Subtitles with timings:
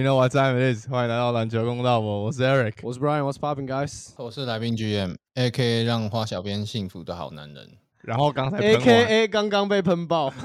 [0.00, 0.88] You know what time it is？
[0.88, 2.76] 欢迎来到篮球公道我，我是 Eric。
[2.82, 4.12] 我是 Brian，What's popping, guys？
[4.16, 7.68] 我是来宾 GM，A.K.A 让花小编幸福的好男人。
[8.00, 10.32] 然后刚才 A.K.A 刚刚被喷爆，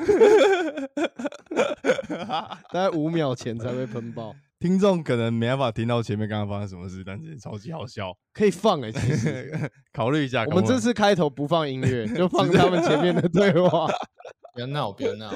[2.70, 9.58] 大概五秒前才被喷爆，听众可能没办法听到前面刚刚发生什么事，但是超级好笑，可以放哎、其实
[9.96, 10.44] 考虑一下。
[10.48, 13.88] 我们这次开头不放音乐，就放他们前面的对话。
[14.54, 15.32] 不要闹，不要闹。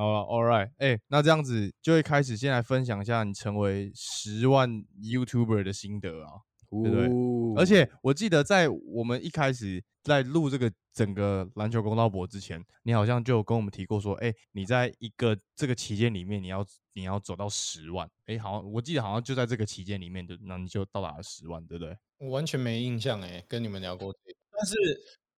[0.00, 6.40] 好了，All right，哎、那这样子就会开始先来分享一下你成为十万 YouTuber 的心得啊。
[6.70, 16.64] 对不对哦而且我记得在我们一开始在录这个整个篮球公道博之前，你好像就有跟我们提过说，哎、你在一个这个期间里面，你要
[16.94, 21.94] 你要走到十万，哎、好像我记得好像就在这个期间里面就，那你就到达了十万，对不对？
[22.18, 24.18] 我完全没印象哎，跟你们聊过这。
[24.52, 24.76] 但是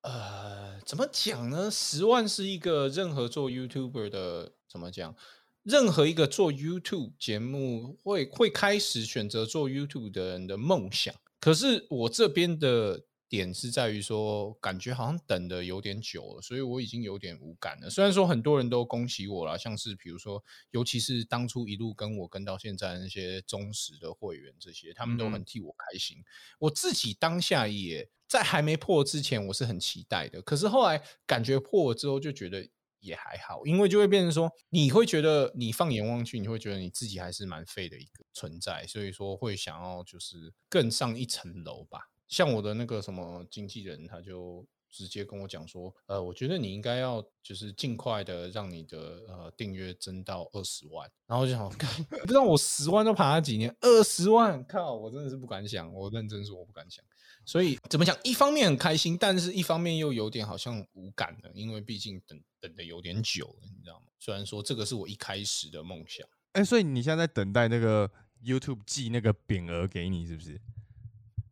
[0.03, 1.71] 呃，怎么讲呢？
[1.71, 5.15] 十万是一个任何做 YouTuber 的怎么讲？
[5.63, 11.15] 任何一个做 YouTube 节目会会开始选择做 YouTube 的人的梦想。
[11.39, 13.01] 可是我这边的
[13.33, 17.89] 点是在于说，感觉好像等的有点久了，所以我已经有点无感了。
[17.89, 26.19] 虽然说很多人都恭喜我了，像是比如说，尤其是当初一路跟我跟到现在那些忠实的会员，这些他们都很替我开心。
[26.59, 30.43] 我自己当下也在还没破之前，我是很期待的。
[30.43, 32.69] 可是后来感觉破了之后，就觉得
[33.01, 42.12] 也还好，因为就会变成说，你会觉得你放眼望去，你会觉得你自己还是蛮废的一个存在，所以说会想要就是更上一层楼吧。
[42.33, 51.69] 像我的那个什么经纪人，他就直接跟我讲说，呃，我觉得你应该要就是尽快的让你的呃订阅增到二十万，然后我就想，
[52.09, 57.05] 不知道我十万都爬了几年，二十万，靠，我真的是不敢想，我认真说我不敢想。
[57.45, 58.17] 所以怎么讲？
[58.25, 64.07] 一方面很开心，但是一方面又有点好像无感了，因为毕竟等等的有点久了，你知道吗？
[64.19, 68.11] 虽然说这个是我一开始的梦想，哎、所以你现在在等待那个
[68.43, 70.59] YouTube 寄那个匾额给你，是不是？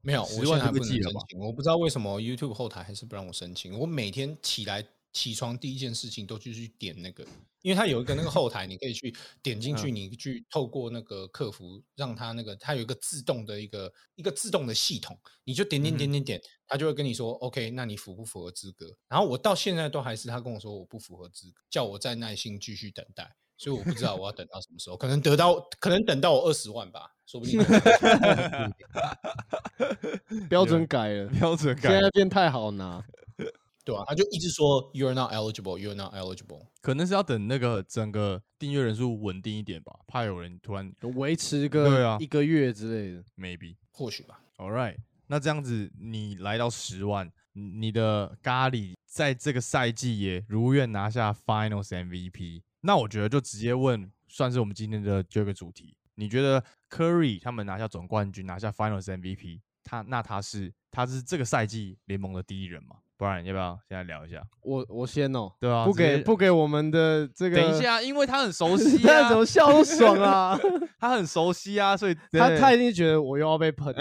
[0.02, 3.78] 没有，我现在还不能申请，我不知道为什么 YouTube 后台还是不让我申请。
[3.78, 7.24] 我每天起来起床第一件事情都就去点那个，
[7.62, 18.86] 因为它有一个那个后台，你可以去点进去，你去透过那个客服让它那个它有一个自动的一个一个自动的系统，你就点点点点点，它就会跟你说 OK，那你符不符合资格？
[19.08, 23.36] 然后我到现在都还是他跟我说我不符合资格，叫我再耐心继续等待。
[23.58, 27.60] 所以我不知道我要等到什么时候，可能得到，可能等到我二十万吧，说不定。
[30.48, 33.02] 标准改了，标准改现在变太好拿。
[33.84, 36.66] 对啊，他就一直说 you're not eligible, you're not eligible。
[36.82, 43.76] 可能是要等那个整个订阅人数稳定一点吧，怕有人突然维持对啊个一个月之类的，maybe。
[43.92, 44.40] 或许吧。
[44.58, 44.96] All right，
[45.28, 52.62] 那这样子你来到十万，你你的咖喱在这个赛季也如愿拿下 Finals MVP。
[52.82, 55.96] 那我觉得就直接问，算是我们今天的这个主题。
[56.14, 62.96] 你觉得 Curry 他们拿下总冠军，拿下 Finals MVP，他那他是他是这个赛季联盟的第一人吗？
[63.16, 64.42] 不然要不要现在聊一下？
[64.62, 70.58] 我我先哦，对啊，不给不给我们的这个，等一，下，因为他很熟悉 他怎啊，么笑都爽啊！
[70.98, 73.94] 他很熟悉啊，所以 他他一定觉得我又要被喷。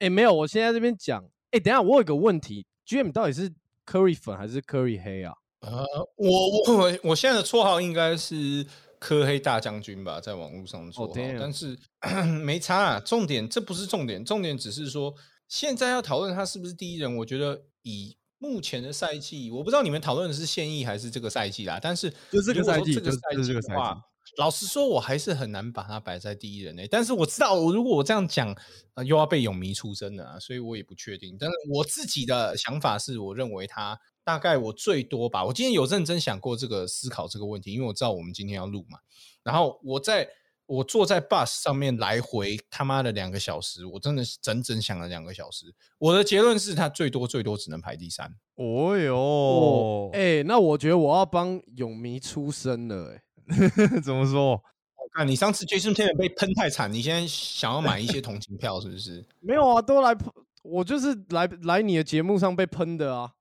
[0.00, 3.50] 哎、没有，我现在这边讲，哎、等一下我有个问题，GM 到底是
[3.86, 5.32] Curry 粉还是 Curry 黑啊？
[5.60, 5.82] 呃，
[6.16, 8.66] 我我我我现在的绰号应该是
[9.00, 11.76] 科黑大将军吧，在网络上做 Oh, 但是
[12.44, 13.00] 没差啊。
[13.00, 15.12] 重点这不是重点，重点只是说
[15.48, 24.00] 现在要讨论他是不是第一人，我觉得以目前的赛季，我不知道你们讨论的是现役还是这个赛季啦，但是就这个赛季就这个赛就是这个赛季的话季
[24.36, 28.54] 老实说，我还是很难把它摆在第一人诶、但是我知道，我如果我这样讲，
[28.94, 31.36] 呃，又要被泳迷出征了啊，所以我也不确定。
[31.38, 35.44] 但是我自己的想法是，我认为他大概我最多吧。
[35.44, 38.98] 我今天有认真想过这个思考这个问题，因为我知道我们今天要录嘛。
[39.42, 40.28] 然后我在
[40.66, 45.74] 我坐在 bus 上面来回他妈的两个小时，我真的是整整想了两个小时。
[45.98, 48.32] 我的结论是他最多最多只能排第三。
[48.54, 53.22] 哦哟，哦，哎、那我觉得我要帮泳迷出声了、哎，
[54.02, 54.52] 怎么说？
[54.52, 59.24] 我看你上次 Jason Tatum 被喷太惨，你现在想要买一些同情票是不是？
[59.40, 60.32] 没有啊，都来喷，
[60.62, 63.32] 我就是来来你的节目上被喷的啊。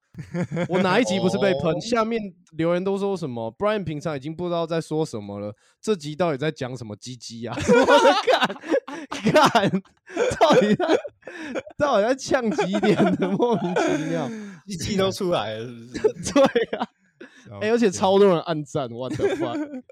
[0.67, 1.71] 我哪一集不是被喷？
[1.73, 2.19] 哦下面
[2.57, 7.55] 留言都说什么？Brian 平常已经不知道在说什么了，这集到底在讲什么鸡鸡啊？
[7.55, 7.85] 我
[9.31, 9.81] 看看，
[10.39, 10.99] 到底在
[11.77, 13.29] 到底在呛几点的？
[13.29, 14.29] 莫名其妙。
[14.65, 16.33] 一季都出来了，是不是？
[16.33, 16.43] 对
[16.77, 16.87] 啊，
[17.61, 19.83] 哎、而且超多人按赞，what the fuck？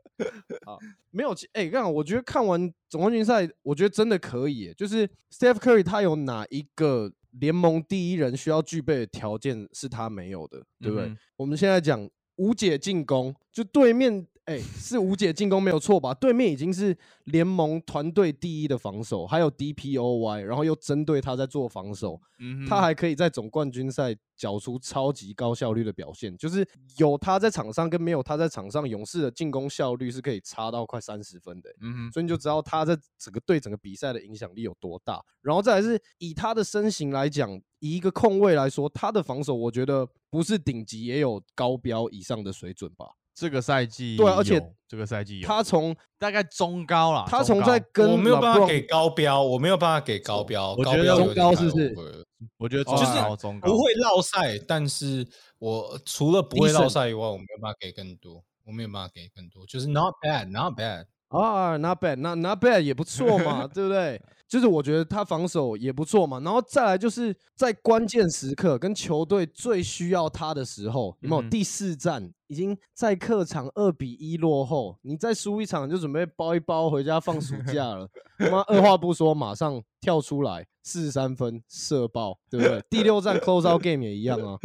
[0.66, 0.80] 好，
[1.12, 11.08] 没有，其哎，刚、好我觉得看完总冠军赛，我觉得真的可以，就是 Steph Curry 他有哪一个联盟第一人需要具备的条件是他没有的，对不对？
[11.08, 16.14] 嗯我们现在讲无解进攻，就对面哎、是无解进攻没有错吧？
[16.14, 26.66] 对面已经是联盟团队第一的防守，还有 DPOY，然后又针对他在做防守，嗯他还可以在总冠军赛缴出超级高效率的表现，就是
[26.98, 35.22] 有他在场上跟没有他在场上，勇士的进攻效率是可以差到快三十分的欸、嗯哼，所以你就知道他在整个对整个比赛的影响力有多大。
[35.42, 43.08] 然后再来是以他的身形来讲，以一个控卫来说，他的防守我觉得不是顶级，也有高标以上的水准吧。
[43.38, 52.26] 这个赛季对啊而且这个赛季他从大概中高啦，他从在跟我没有办法给高标，我没有办法给高标，高我觉得中标有点太高是不是？
[52.58, 53.70] 我觉得中就是中高。
[53.70, 55.28] 不会绕赛，但是
[55.60, 61.06] 我除了不会绕赛以外，我没有办法给更多，我没有办法给更多，就是 not bad，not bad。
[61.30, 64.22] 啊，not bad，not not bad 也不错嘛，对不对？
[64.48, 71.42] 就是我觉得他防守也不错嘛，然后再来就是在关键时刻跟球队最需要他的时候，有没有？
[71.42, 78.08] 嗯第四战已经在客场二比一落后，你再输一场就准备包一包回家放暑假了。
[78.38, 82.82] 他妈二话不说，马上跳出来四十三分射爆，对不对？
[82.90, 84.58] 第六战 close out game 也一样啊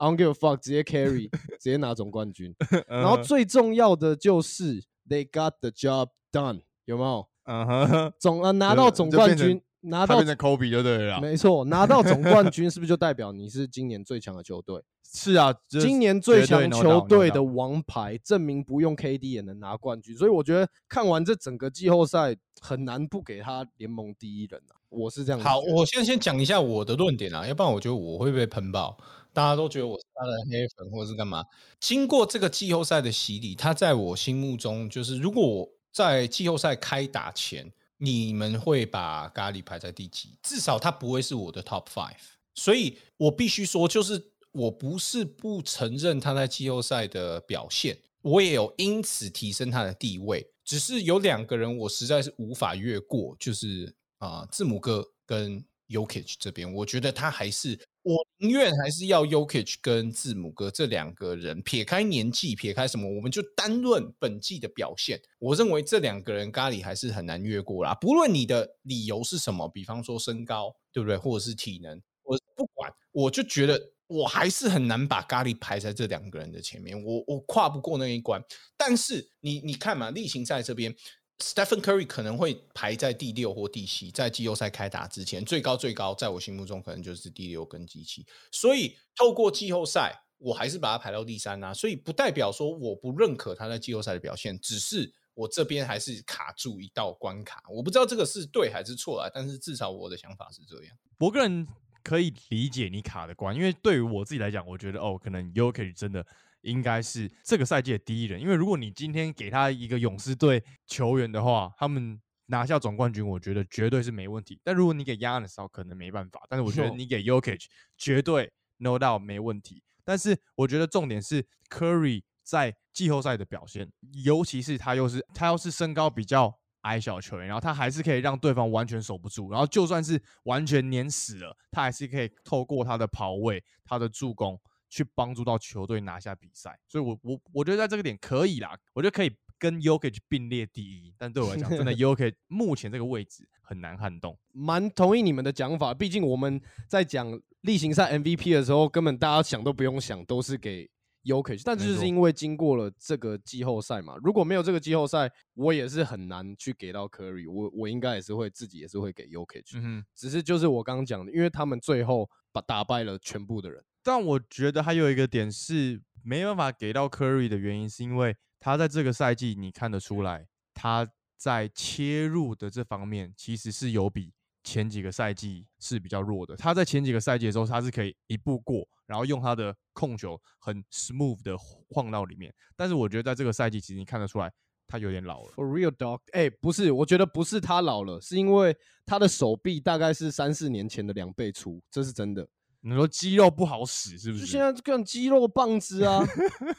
[0.00, 2.52] ，I don't give a fuck，直接 carry，直接拿总冠军。
[2.88, 7.28] 然后最重要的就是 they got the job done，有没有？
[7.44, 11.20] 嗯哼，总呃拿到总冠军，拿到他变成 Kobe 就对了啦。
[11.20, 14.82] 没错，拿到总冠军 是不是就代表你是今年最强的球队？
[15.12, 20.16] 是啊，就是今年最绝对强 no 球队的 doubt 王牌，证明不用 KD 也能拿冠军。
[20.16, 24.78] 所以我觉得看完这整个季后赛，很难不给他联盟第一人啊。
[24.88, 28.96] 我是这样好，觉得我先先讲一下我的论点啊，要不然我觉得我会被喷爆，
[29.32, 31.44] 大家都觉得我是他的黑粉或者是干嘛。
[31.80, 40.30] 经过这个季后赛的洗礼，他在我心目中就是，如果我在季后赛开打前，你们会把咖喱排在第几？
[40.42, 42.16] 至少他不会是我的 top five。
[42.54, 50.50] 所以我必须说，就是我不是不承认他在季后赛的表现，我也有因此提升他的地位。
[50.64, 67.92] 只是有两个人我实在是无法越过，就是啊、字母哥跟 Yokich 这边，我觉得他还是我宁愿还是要 Yokich 跟字母哥这两个人，撇开年纪，撇开什么，我们就单论本季的表现，我认为这两个人咖喱还是很难越过啦。
[67.94, 78.40] 不论你的理由是什么，比方说身高，对不对，或者是体能，我不管，我就觉得我还是很难把咖喱排在这两个人的前面，我我跨不过那一关。
[78.76, 80.94] 但是你你看嘛，例行赛这边
[81.40, 88.24] ，Stephen Curry 可能会排在第六或第七，在季后赛开打之前，最高最高，在我心目中可能就是第六跟第七。
[88.52, 91.74] 所以透过季后赛，我还是把他排到第三啊。
[91.74, 95.12] 所以不代表说我不认可他在季后赛的表现，只是。
[95.32, 100.94] 我这边还是卡住一道关卡，我不知道这个是对还是错啊，但是至少我的想法是这样。
[101.18, 101.66] 我个人
[102.02, 106.26] 可以理解你卡的关，因为对于我自己来讲，我觉得哦，可能 y o k i 真的
[106.62, 108.40] 应该是这个赛季的第一人。
[108.40, 114.60] 因为如果你今天给他一个勇士队球员的话，他们拿下总冠军，我觉得绝对是没问题。
[114.64, 116.40] 但如果你给 Yanis，可能没办法。
[116.48, 117.58] 但是我觉得你给 y o k i
[117.96, 119.82] 绝对 no doubt 没问题。
[120.04, 123.92] 但是我觉得重点是 Curry 在季后赛的表现，
[124.24, 136.78] 尤其是他又是他又是身高比较矮小球员，然后他还是可以让对方完全守不住，然后就算是完全碾死了，他还是可以透过他的跑位、他的助攻去帮助到球队拿下比赛。
[136.86, 141.14] 所以我，我我觉得在这个点可以啦，我觉得可以跟 Yokich 并列第一。
[141.16, 144.36] 但对我来讲，真的 Yokich 目前这个位置很难撼动。
[144.52, 150.90] 蛮同意你们的讲法，毕竟我们在讲例行赛 MVP 的时候，根本大家想都不用想，都是给
[151.24, 151.62] Yokich。
[151.64, 159.72] 但就是因为经过了这个季后赛嘛，如果没有这个季后赛，我也是很难去给到 Curry，我我应该也是会自己也是会给 Yokich。
[159.74, 163.84] 嗯，只是就是我刚刚讲的，因为他们最后把打败了全部的人。
[164.02, 176.56] 但我觉得还有一个点是没办法给到 Curry 的原因，是因为他在这个赛季你看得出来，他在切入的这方面其实是有比前几个赛季是比较弱的。
[176.56, 182.52] 他在前几个赛季的时候，他是可以一步过，然后用他的控球很 smooth 的晃到里面。
[182.76, 184.52] 但是我觉得在这个赛季，其实你看得出来，
[184.86, 185.52] 他有点老了。
[185.56, 188.76] For real dog，哎、不是，我觉得不是他老了，是因为
[189.06, 192.46] 他的手臂大概是三四年前的两倍粗，这是真的。
[192.82, 194.38] 你说肌肉不好使是不？
[194.38, 196.26] 就是现在更肌肉棒子啊，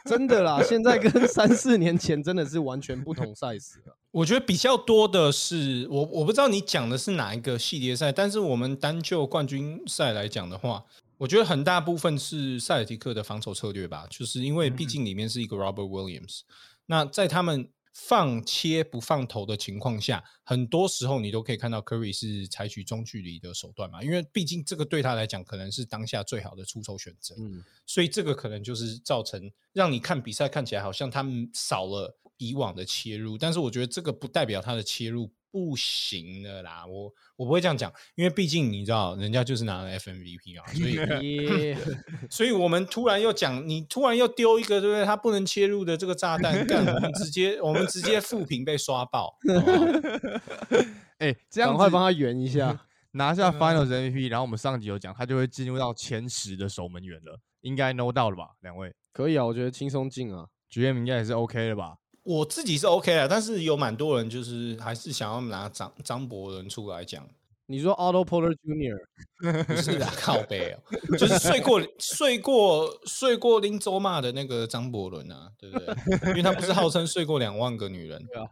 [0.05, 3.97] 真的啦，现在跟 三四年前真的是完全不同 size 了。
[4.09, 10.83] 我觉得比较多的是，我我不知道你讲的是哪一个系列赛，但是我们单就冠军赛来讲的话，
[11.17, 16.41] 我觉得很大部分是塞尔提克的防守策略吧，就是因为毕竟里面是一个 Robert Williams，、
[16.87, 27.35] 那在他们放切不放投的情况下，很多时候你都可以看到 Curry 是采取中距离的手段嘛，因为毕竟这个对他来讲可能是当下最好的出手选择。
[27.37, 36.83] 嗯，所以这个可能就是造成让你看比赛看起来好像他们少了以往的切入，但是我觉得这个不代表他的切入不行的啦。
[36.87, 41.77] 我我不会这样讲，因为毕竟你知道，人家就是拿了 FMVP 啊，所以，
[42.31, 45.05] 所以我们突然又讲，你突然又丢一个，对不对？
[45.05, 49.37] 他不能切入的这个炸弹，干我们直接我们直接负评被刷爆，
[51.19, 52.85] 哎、这样子赶快帮他圆一下。
[53.13, 58.51] 拿下 Finals MVP，然后我们上集有讲，他就会进入到前十的守门员了，应该 no 到了吧？
[58.61, 60.47] 两位可以啊，我觉得轻松进啊。
[60.71, 61.97] GM 应该也是 OK 的吧？
[62.23, 67.27] 我自己是 OK 的，但是有蛮多人就是还是想要拿张张伯伦出来讲，
[67.65, 69.63] 你说 Porter Jr.
[69.65, 76.29] 不是的，靠背哦，就是睡过睡过睡过林州骂的那个张伯伦啊，对不对？
[76.29, 78.47] 因为他不是号称睡过两万个女人，对啊，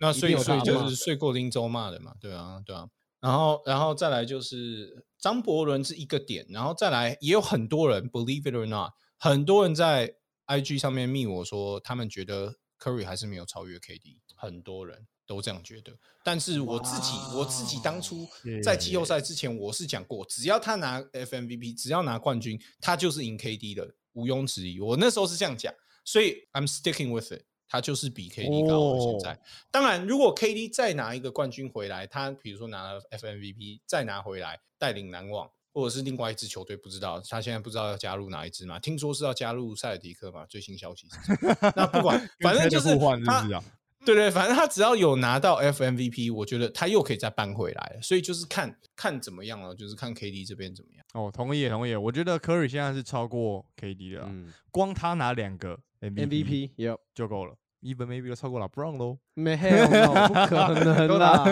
[0.00, 2.88] 那睡睡就是睡过林州骂的嘛，对啊，对啊。
[3.20, 10.16] 然后，然后再来就是张伯伦是一个点，然后再来也有很多人，believe it or not，很多人在
[10.46, 15.92] IG 上面密我说，他们觉得 Curry 还是没有超越 KD，很多人都这样觉得。
[16.22, 18.26] 但是我自己，我自己当初
[18.62, 24.80] 在季后赛之前，我是讲过，只要他拿 FMVP，只要拿冠军，他就是赢 KD 的，毋庸置疑。
[24.80, 25.72] 我那时候是这样讲，
[26.04, 27.44] 所以 I'm sticking with it。
[27.66, 29.00] 他就是比 KD 高了。
[29.00, 29.38] 现在，哦
[29.72, 38.78] 当然，如果 KD 再拿一个冠军回来，他比如说拿了 FMVP 再拿回来，带领篮网，或者是另外一支球队，不知道他现在不知道要加入哪一支嘛？
[38.78, 40.46] 听说是要加入塞尔迪克嘛？
[40.46, 41.36] 最新消息是。
[41.74, 43.62] 那不管，反正就是他是啊？
[44.06, 47.98] 对对，反正他只要有拿到 FMVP，我觉得他又可以再搬回来。
[48.02, 51.04] 所以就是看看怎么样了，就是看 KD 这边怎么样。
[51.14, 59.18] 哦，同意同意，我觉得 Curry 现在是超过 KD 的啊、嗯光他拿两个 MVP，MVP 有就够了，even maybe 都超过了 Brown 喽。
[59.34, 59.86] 没有？
[60.26, 61.44] 不可能啦！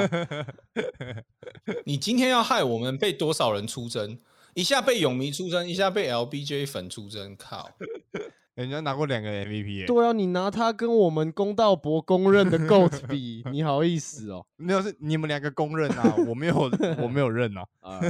[1.85, 4.19] 你今天要害我们被多少人出征？
[4.55, 7.71] 一下被泳迷出征，一下被 LBJ 粉出征，靠！
[8.55, 14.45] 人家拿过两个 MVP 耶、对啊，你拿他跟我们公道博公认的 GOAT 比， 你好意思哦？
[14.57, 17.65] 没有是你们两个公认啊，我没有我没有认啊。
[17.81, 18.03] 啊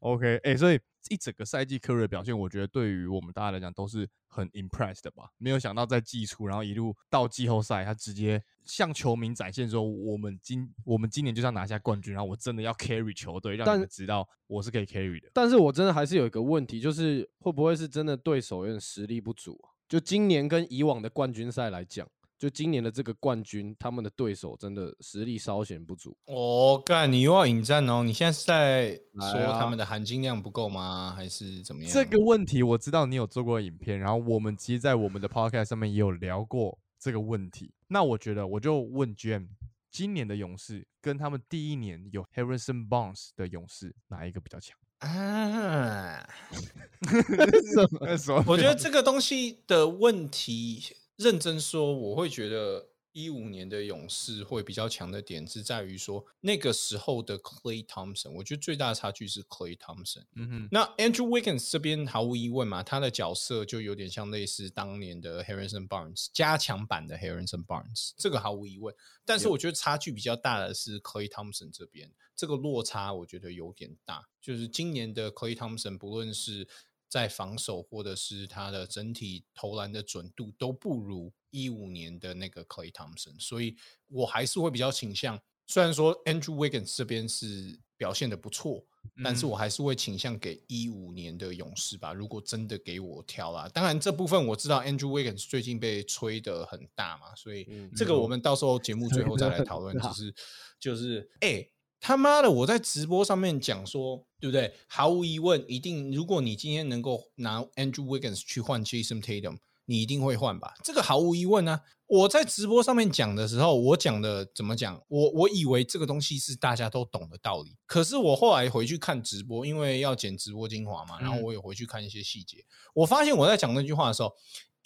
[0.00, 5.30] ，OK，哎、所以一整个赛季科瑞的表现，我觉得对于我们大家来讲都是很 impressed 的吧。
[5.38, 15.30] 没有想到在季初，然后一路到季后赛，他直接向球迷展现说，我们今我们今年就是要拿下冠军，然后我真的要 carry 球队，让但你们知道我是可以 carry 的。
[15.32, 19.74] 但是我真的还是有一个问题，就是会不会是真的对手有点实力不足啊？
[19.88, 26.16] 就今年跟以往的冠军赛来讲，就今年的这个冠军，他们的对手真的实力稍显不足。
[26.26, 28.02] 哦，干，你又要引战哦？
[28.02, 28.94] 你现在是在
[29.32, 31.14] 说他们的含金量不够吗？
[31.16, 31.92] 还是怎么样？
[31.92, 37.72] 这个问题我知道你有做过影片，然后我们其实，在我们的 podcast 上面也有聊过这个问题。
[37.88, 39.46] 那我觉得，我就问 GM，
[39.90, 44.76] 今年的勇士跟他们第一年有 Harrison Barnes 的勇士哪一个比较强？
[44.98, 46.26] 啊，
[48.18, 48.44] 什么？
[48.48, 50.82] 我觉得这个东西的问题，
[51.16, 60.24] 认真说，我会觉得一五年的勇士会比较强的点是在于说，那个时候的 Clay Thompson，我觉得最大的差距是 Clay Thompson。
[60.34, 68.94] 嗯哼，那 Andrew Wiggins 这边毫无疑问嘛，他的角色就有点像类似当年的 Harrison Barnes 加强版的 Harrison Barnes，这个毫无疑问。
[69.24, 74.28] 但是我觉得差距比较大的是 Clay Thompson 这边，这个落差我觉得有点大。
[74.42, 76.68] 就是今年的 Clay Thompson，不论是
[77.08, 83.76] 在防守或者是他的整体投篮的准度，都不如一五年的那个 Clay Thompson，所以
[84.08, 85.40] 我还是会比较倾向。
[85.66, 88.86] 虽然说 Andrew Wiggins 这边是表现的不错，
[89.24, 92.12] 但是嗯我还是会倾向给一五年的勇士吧。
[92.12, 99.98] 如果真的给我挑啦，当然这部分我知道 Andrew Wiggins 最近被吹得很大嘛，所以嗯这个我们到时候节目最后再来讨论。
[99.98, 100.34] 就是
[100.78, 101.68] 就是，哎、
[102.00, 104.72] 他妈的，我在直播上面讲说，对不对？
[104.86, 110.74] 毫无疑问，一定，如果你今天能够拿 Andrew Wiggins 去换 Jason Tatum，你一定会换吧？
[110.84, 111.80] 这个毫无疑问啊！
[112.08, 115.00] 我在直播上面讲的时候，我讲的怎么讲？
[115.08, 124.32] 我我以为这个东西是大家都懂的道理，可是我后来回去看直播，因为要剪直播精华嘛，然后嗯我也回去看一些细节，我发现我在讲那句话的时候，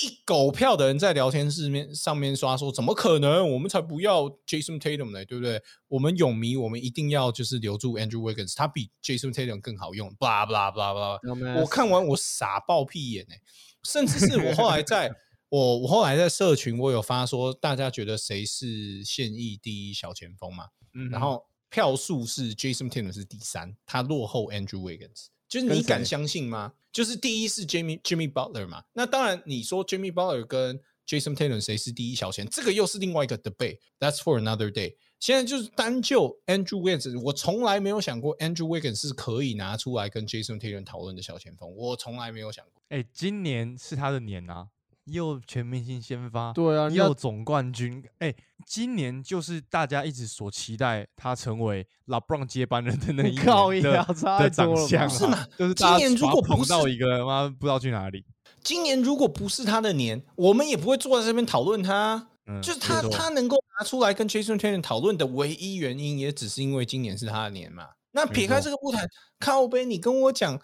[0.02, 3.48] 一狗票的人在聊天室面上面刷说，怎么可能？
[3.52, 5.62] 我们才不要 Jason Tatum 呢，对不对？
[5.88, 11.60] 我们泳迷，我们一定要就是留住 Andrew Wiggins，他比 Jason Tatum 更好用，blah blah blah blah。
[11.60, 13.40] 我看完我傻爆屁眼哎、
[13.84, 15.12] 甚至是我后来在
[15.50, 20.64] 我我后来在社群我有发说，大家觉得谁是现役第一小前锋嘛？
[20.94, 25.26] 嗯然后票数是 Jason Tatum 是第三，他落后 Andrew Wiggins。
[25.48, 26.72] 就是你敢相信吗？
[26.92, 33.78] 就是第一是 Jimmy Jimmy Butler 嘛，那当然你说 Jimmy Butler 跟 Jason Taylor 谁是第一小前，这个又是另外一个 debate。
[33.98, 34.94] That's for another day。
[35.18, 42.82] 现在就是单就 Andrew Wiggins，我从来没有想过 Andrew Wiggins 是可以拿出来跟 Jason Taylor 讨论的小前锋，我从来没有想过。
[42.88, 44.68] 哎、今年是他的年啊，
[45.04, 48.02] 又全明星先发，对啊，又总冠军。
[48.18, 48.34] 哎、
[48.66, 58.24] 今年就是大家一直所期待他成为 LeBron 接班人的那一 靠年的长相啊，是吗就是今年如果碰到一个妈不知道去哪里，
[58.62, 62.28] 今年如果不是他的年，我们也不会坐在这边讨论他。
[62.46, 67.86] 嗯，就是他他能够拿出来跟 Jason t r a n e r 讨论的唯一原因，也只是因为今年是他的年嘛。
[68.12, 69.06] 那撇开这个不谈，
[69.38, 70.58] 靠背你跟我讲，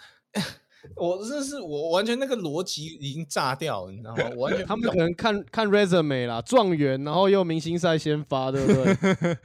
[0.94, 4.30] 我真是我完全那个逻辑已经炸掉了，你知道吗？
[4.36, 9.36] 我完全他们可能看看 resume 啦，状元，然后又明星赛先发，对不对？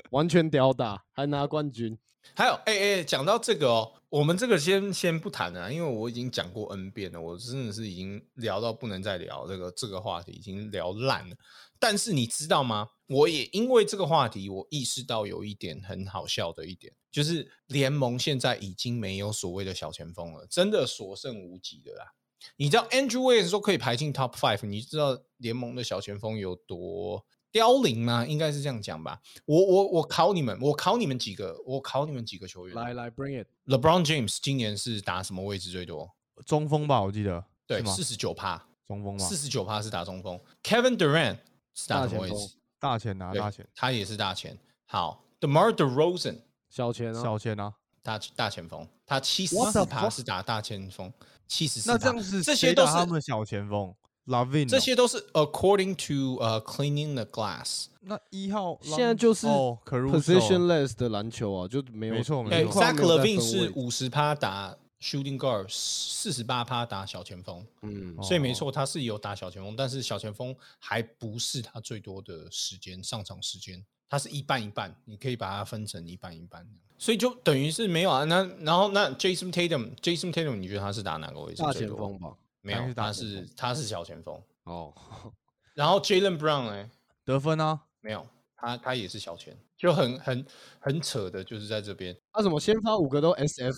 [0.10, 1.96] 完全屌打，还拿冠军。
[2.34, 11.36] 还有，哎、哎、讲到这个哦，我们这个先先不谈了啊，因为我已经讲过 N 遍了，我真的是已经聊到不能再聊这个这个话题，已经聊烂了。
[11.78, 12.88] 但是你知道吗？
[13.06, 22.12] 我也因为这个话题，我意识到有一点很好笑的一点，就是联盟现在已经没有所谓的小前锋了，真的所剩无几的啦。
[22.58, 28.26] 你知道 Andrew Wiggins 说可以排进 Top Five，你知道联盟的小前锋有多凋零吗？
[28.26, 29.18] 应该是这样讲吧。
[29.46, 32.76] 我我我考你们，我考你们几个，我考你们几个球员。
[32.76, 33.48] 来来，bring it。
[33.64, 36.14] LeBron James 今年是打什么位置最多？
[36.44, 40.38] 中锋吧，我记得对四十九趴，中锋嘛，四十九趴是打中锋。
[40.62, 41.38] Kevin Durant
[41.72, 42.56] 是打什么位置？
[42.78, 44.58] 大前拿对大钱，他也是大前。
[44.84, 50.08] 好，DeMar DeRozan 小前啊，小前啊，大大前锋，他七十四趴？
[50.10, 51.12] 是打大前锋，
[51.46, 51.90] 七十四。
[51.90, 53.94] 那这样子这些都是们小前锋
[54.26, 57.86] ？Lavin，这些都是 according to 呃、cleaning the glass。
[58.00, 63.40] 那一号现在就是 positionless 的篮球啊，就没有没错哎没错分位。
[63.40, 67.66] 是五十趴打 shooting guard，四十八趴打小前锋。
[67.82, 68.22] 嗯，哦。
[68.22, 76.66] 所以没错，他是有打小前锋，但是小前锋还不是他最多的时间上场时间，他是一半一半，你可以把它分成一半一半，
[76.98, 78.24] 所以就等于是没有啊。
[78.24, 81.72] 那然后那 Jason Tatum，Jason Tatum，你觉得他是打哪个位置大？
[81.72, 82.34] 前锋吧。
[82.62, 84.40] 没有，他是他是小前锋。
[84.64, 84.92] 哦，
[85.74, 86.90] 然后 Jalen Brown 哎，
[87.24, 88.26] 得分啊，没有，
[88.56, 90.44] 他他也是小前，就很很
[90.80, 93.72] 很扯的，就是在这边，他怎么先发五个都 SF？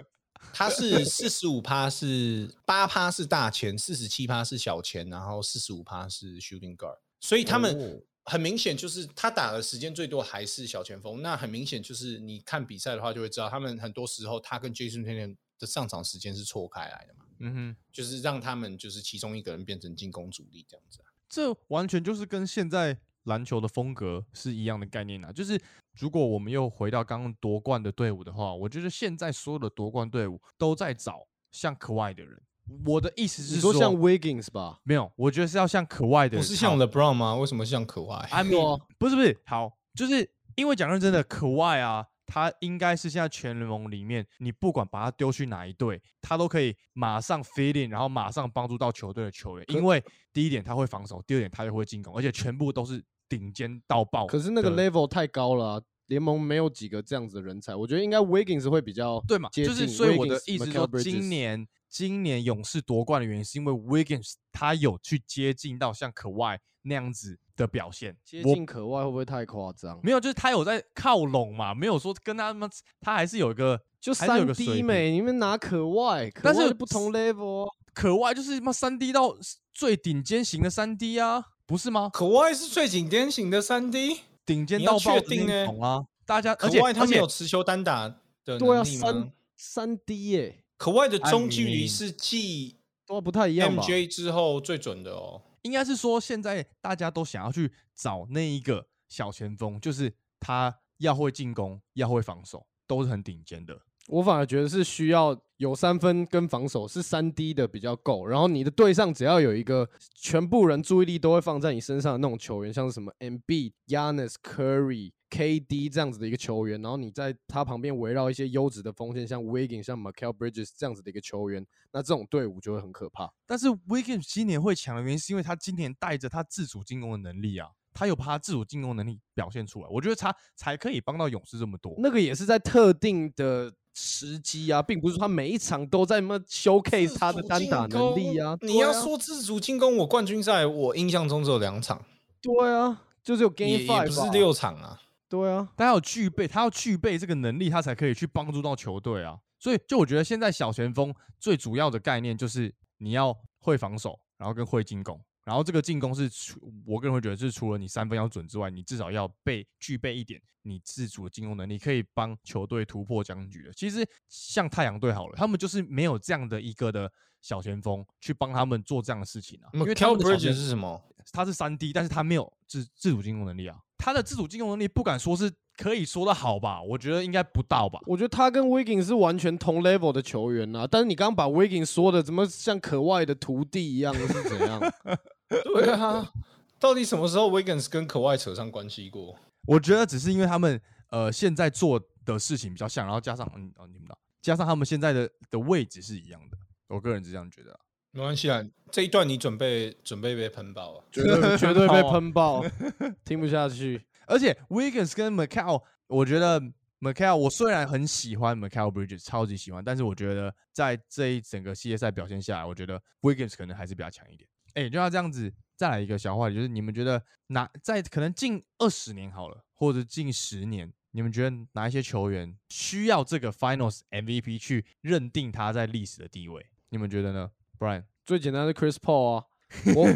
[0.54, 11.22] 他是四十五趴是八趴是大前，四十七趴是小前，然后四十五趴是 shooting guard，所以他们哦很明显就是他打的时间最多还是小前锋。
[11.22, 21.10] 那很明显就是你看比赛的话就会知道，他们很多时候他跟 Jason Tatum 的上场时间是错开来的嘛，嗯哼，就是让他们就是其中一个人变成进攻主力这样子啊。
[21.28, 25.30] 这完全就是跟现在篮球的风格是一样的概念啊。
[25.32, 25.60] 就是
[25.94, 32.40] 如果我们又回到刚刚夺冠的队伍的话，我觉得现在所有的夺冠队伍都在找像可外的人。
[32.86, 34.80] 我的意思是说像 Wiggins 吧？
[34.84, 37.34] 没有，我觉得是要像可外的人，不是像 LeBron 吗？
[37.36, 49.64] 为什么像可外对啊 mean，不是不是，好，就是因为讲认真的，可外啊，他应该是现在全联盟里面，你不管把他丢去哪一队，他都可以马上 fit in，然后马上帮助到球队的球员。
[49.68, 50.02] 因为
[50.32, 54.26] 第一点他会防守，第二点他又会进攻，而且全部都是顶尖到爆。
[54.26, 57.74] 可是那个 level 太高了啊、联盟没有几个这样子的人才。
[57.74, 59.48] 我觉得应该 Wiggins 会比较对嘛？
[59.52, 68.16] 就是所以我的意思说，今年今年勇士夺冠的原因是因为 Wiggins 他有去接近到像可外那样子的表现。
[68.24, 69.98] 接近可外会不会太夸张？
[70.02, 77.74] 没有，就是他有在靠拢嘛，没有说跟他们，他还是有一个就三还是有个水 D 美，你们拿可外，可但是外不同 level 哦。
[77.92, 79.36] 可外就是妈三 D 到
[79.74, 82.08] 最顶尖型的三 D 啊，不是吗？
[82.12, 86.06] 可外是最顶尖型的三 D，顶尖到爆的那啊！
[86.24, 89.32] 大家可而且他没有持球单打的对啊，能力吗三？
[89.56, 95.42] 三 D 耶，可外的中距离是继都不太一样吧？MJ 之后最准的哦。
[95.60, 103.78] 应该是说现在大家都想要去找那一个小前锋，就是他要会进攻，要会防守，都是很顶尖的。
[104.08, 123.30] 我反而觉得是需要有三分跟防守是三 D 的比较够，然后你的队上只要有一个全部人注意力都会放在你身上的那种球员，像是什么 MB、Yanis、Curry、KD 这样子的一个球员，然后你在他旁边围绕一些优质的锋线，像 Wiggins、像 Michael Bridges 这样子的一个球员，那这种队伍就会很可怕。
[123.46, 131.94] 但是 Wiggins 今年会强的原因，是因为他今年带着他自主进攻的能力啊，他有把他自主进攻能力表现出来，我觉得他才可以帮到勇士这么多。
[131.98, 138.56] 那个也是在特定的时机啊，并不是说他每一场都在那么 showcase 他的单打能力啊。
[138.62, 142.04] 你要说自主进攻，我冠军赛我印象中只有两场，
[142.40, 145.00] 对啊，就只有 Game Five 不是六场啊。
[145.28, 149.38] 对啊，他要具备，他要具备这个能力，他才可以去帮助到球队啊。
[149.60, 163.72] 所以，就我觉得现在小前锋最主要的概念就是你要会防守，然后跟会进攻，然后这个进攻是除我个人会觉得是除了你三分要准之外，你至少要备具备一点你自主的进攻能力，可以帮球队突破僵局的。
[163.72, 171.02] 其实像太阳队好了，他们就是没有这样的一个的小前锋去帮他们做这样的事情啊，因为他 Cal 们的小 Bridges 是什么？
[171.32, 173.78] 他是三 D，但是他没有自自主进攻能力啊。
[174.00, 178.00] 他的自主进攻能力不敢说是可以说的好吧，我觉得应该不到吧。
[178.06, 184.80] 我觉得他跟 Wiggins 是完全同 level 的球员啊，但是你刚刚把 Wiggins 说的怎么像可外的徒弟一样是怎样？
[185.48, 186.32] 对啊，
[186.78, 189.36] 到底什么时候 Wiggins 跟可外扯上关系过？
[189.66, 196.56] 我觉得只是因为他们呃现在做的事情比较像，然后加上嗯哦你们的加上他们现在的的位置是一样的，
[196.88, 197.80] 我个人是这样觉得啊。
[198.12, 201.04] 没关系啊，这一段你准备准备被喷爆啊！
[201.12, 202.64] 绝对 绝对被喷爆，
[203.24, 204.04] 听不下去。
[204.26, 206.60] 而且 Wiggins 跟 Macau，我觉得
[207.00, 214.48] Macau 我虽然很喜欢 Macau Bridges，超级喜欢，但是我觉得在这一整个系列赛表现下来，我觉得 Wiggins 可能还是比较强一点。
[214.74, 226.66] 哎，就要这样子，再来一个小话题，就是你们觉得哪在可能近二十年好了，或者近十年，你们觉得哪一些球员需要这个 Finals MVP 去认定他在历史的地位？
[226.90, 228.04] 你们觉得呢，Brian？
[228.24, 229.44] 最简单的 Chris Paul 啊，
[229.96, 230.06] 我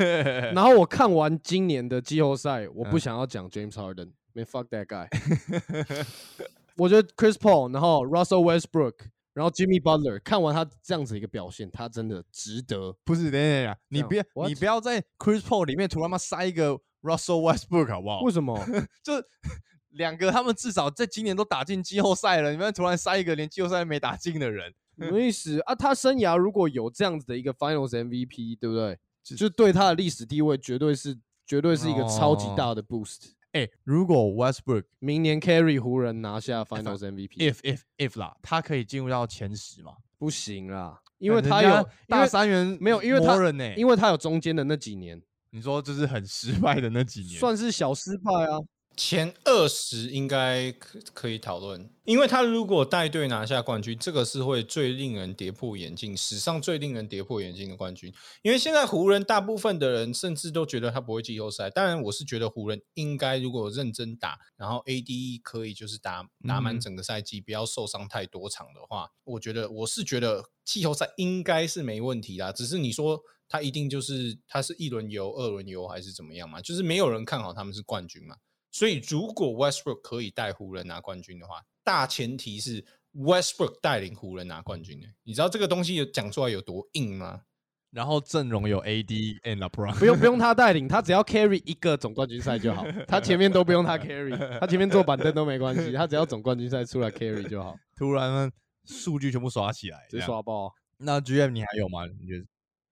[0.52, 5.08] 然后我看完今年的季后赛，我不嗯想要讲 James Harden，没 fuck that guy。
[6.76, 8.94] 我觉得 Chris Paul，然后 Russell Westbrook，
[9.32, 12.96] 然后 Jimmy Butler，看完他这样子一个表现，他真的值得。
[13.04, 16.72] 不是，等等你样别你不要在 Chris Paul 里面突然妈塞一个
[17.02, 18.20] Russell Westbrook 好不好？
[18.22, 18.58] 为什么？
[19.02, 19.12] 就
[19.90, 25.74] 两个他们至少在今年都打进季后赛了，你们突然塞一个连季后赛都没打进的人，什么意思啊？
[25.74, 28.98] 他生涯如果有这样子的一个 Finals MVP，对不对？
[29.22, 33.30] 就就对他的历史地位绝对是绝对是一个超级哦大的 boost。
[33.52, 39.92] 哎、如果 Westbrook 明年 carry 湖人拿下 Finals MVP，if if if 啦，他可以进入到前十嘛？
[40.18, 48.58] 不行啦，因为他有大三元没有因为他人呢、因为他有中间的那几年，你说就是很失败的那几年，算是小失败啊。
[48.96, 58.12] 前二十应该可可以讨论，因为他如果带队拿下冠军，这个是会最令人跌破眼镜，史上最令人跌破眼镜的冠军。
[58.42, 72.52] 因为现在湖人大部分的人甚至都觉得他不会季后赛，当然我是觉得湖人应该如果认真打，然后 AD 可以就是打打满嗯整个赛季，不要受伤太多场的话，我觉得我是觉得季后赛应该是没问题啦。
[72.52, 76.60] 只是你说他一定就是他是一轮游、二轮游还是怎么样嘛？
[76.60, 78.36] 就是没有人看好他们是冠军嘛。
[78.74, 82.84] 所以，如果 Westbrook 可以带湖人拿冠军的话，大前提是
[83.14, 85.06] Westbrook 带领湖人拿冠军的。
[85.22, 87.42] 你知道这个东西有讲出来有多硬吗？
[87.92, 98.50] 然后阵容有 AD and LeBron，不用不用他带领，他只要 carry 一个总冠军赛就好，他前面都不用他 carry， 他前面坐板凳都没关系，他只要总冠军赛出来 carry 就好，突然呢
[98.86, 100.74] 数据全部刷起来，直接这刷爆。
[100.96, 102.04] 那 GM 你还有吗？
[102.20, 102.44] 你觉得？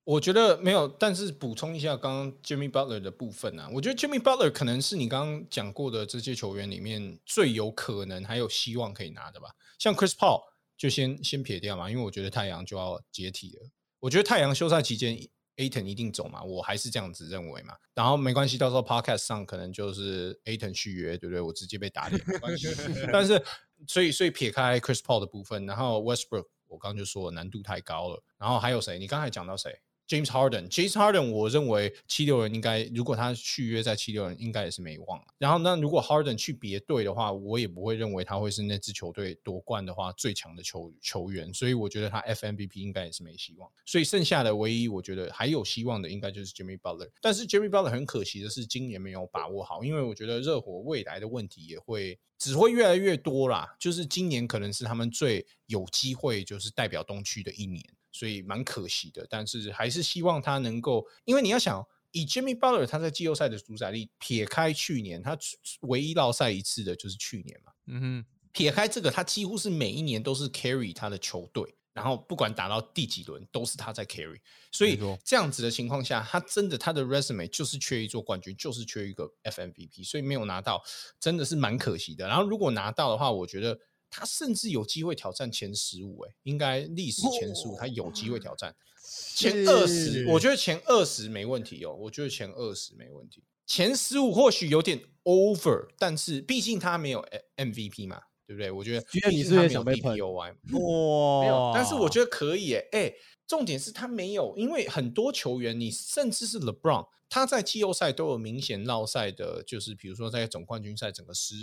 [0.05, 9.49] 我觉得没有，但是补充一下刚刚 Jimmy Butler 的部分啊，我觉得 Jimmy Butler 可能是你刚刚讲过的这些球员里面最有可能还有希望可以拿的吧。
[9.79, 10.43] 像 Chris Paul
[10.77, 13.71] 就先先撇掉嘛，因为我觉得太阳就要解体了。
[14.01, 15.17] 我觉得太阳休赛期间
[15.57, 17.77] Aton 一定走嘛，我还是这样子认为嘛。
[17.95, 21.41] 然后没关系，到时候 Podcast 上可能就是 Aton 续约，对不对？
[21.41, 22.67] 我直接被打脸没关系。
[23.13, 23.41] 但是
[23.87, 28.99] 所以所以撇开 Chris Paul 的部分，然后 Westbrook 我刚刚就说了难度太高了，然后还有谁？
[28.99, 29.79] 你刚才讲到谁
[30.13, 35.19] ？James Harden，James Harden，我认为七六人应该，如果他续约在七六人，应该也是没望。
[35.39, 43.71] 然后那如果 Harden 去别队的话，我也不会认为他会是那支球队夺冠的话最强的球球员，所以我觉得他 FMVP 应该也是没希望。
[43.87, 47.09] 所以剩下的唯一我觉得还有希望的，应该就是 Jimmy Butler。
[47.23, 53.75] 但是 Jimmy Butler 很可惜的是，今年没有把握好，因为我觉得热火未来的问题也会只会越来越多啦。
[53.79, 57.83] 就是今年可能是他们最有机会就是代表东区的一年。
[58.13, 65.37] 所以蛮可惜的，但是还是希望他能够，因为你要想，以 Jimmy Butler 他在季后赛的主宰力，撇开去年他
[65.81, 74.39] 唯一落赛一次的就是去年嘛，嗯哼，撇开这个，他几乎是每一年都是 carry 他的球队，然后不管打到第几轮都是他在 carry，
[74.71, 80.83] 所以这样子的情况下，他真的他的 resume 就是缺一座冠军，就是缺一个 FMVP，所以没有拿到，
[81.19, 82.29] 真的是蛮可惜的。
[82.29, 83.79] 然后如果拿到的话，我觉得。
[84.15, 88.75] 他甚至有机会挑战前十五，哎，应该历史前十五，他有机会挑战
[89.35, 90.27] 前二十。
[90.29, 93.43] 我觉得前二十没问题哦，我觉得前二十没问题。
[93.67, 98.71] 前十五或许有点 over，但是毕竟他没有 MVP 嘛，对不对？
[98.71, 102.89] 我觉得因为你毕竟他没有是不是也想被喷 DPOY，哇，没有，但是我觉得可以诶。
[102.93, 103.15] 哎，
[103.47, 111.55] 重点是他没有，因为很多球员，你甚至是 LeBron，他在季后赛都有明显落赛的，就是比如说在总冠军赛整个失，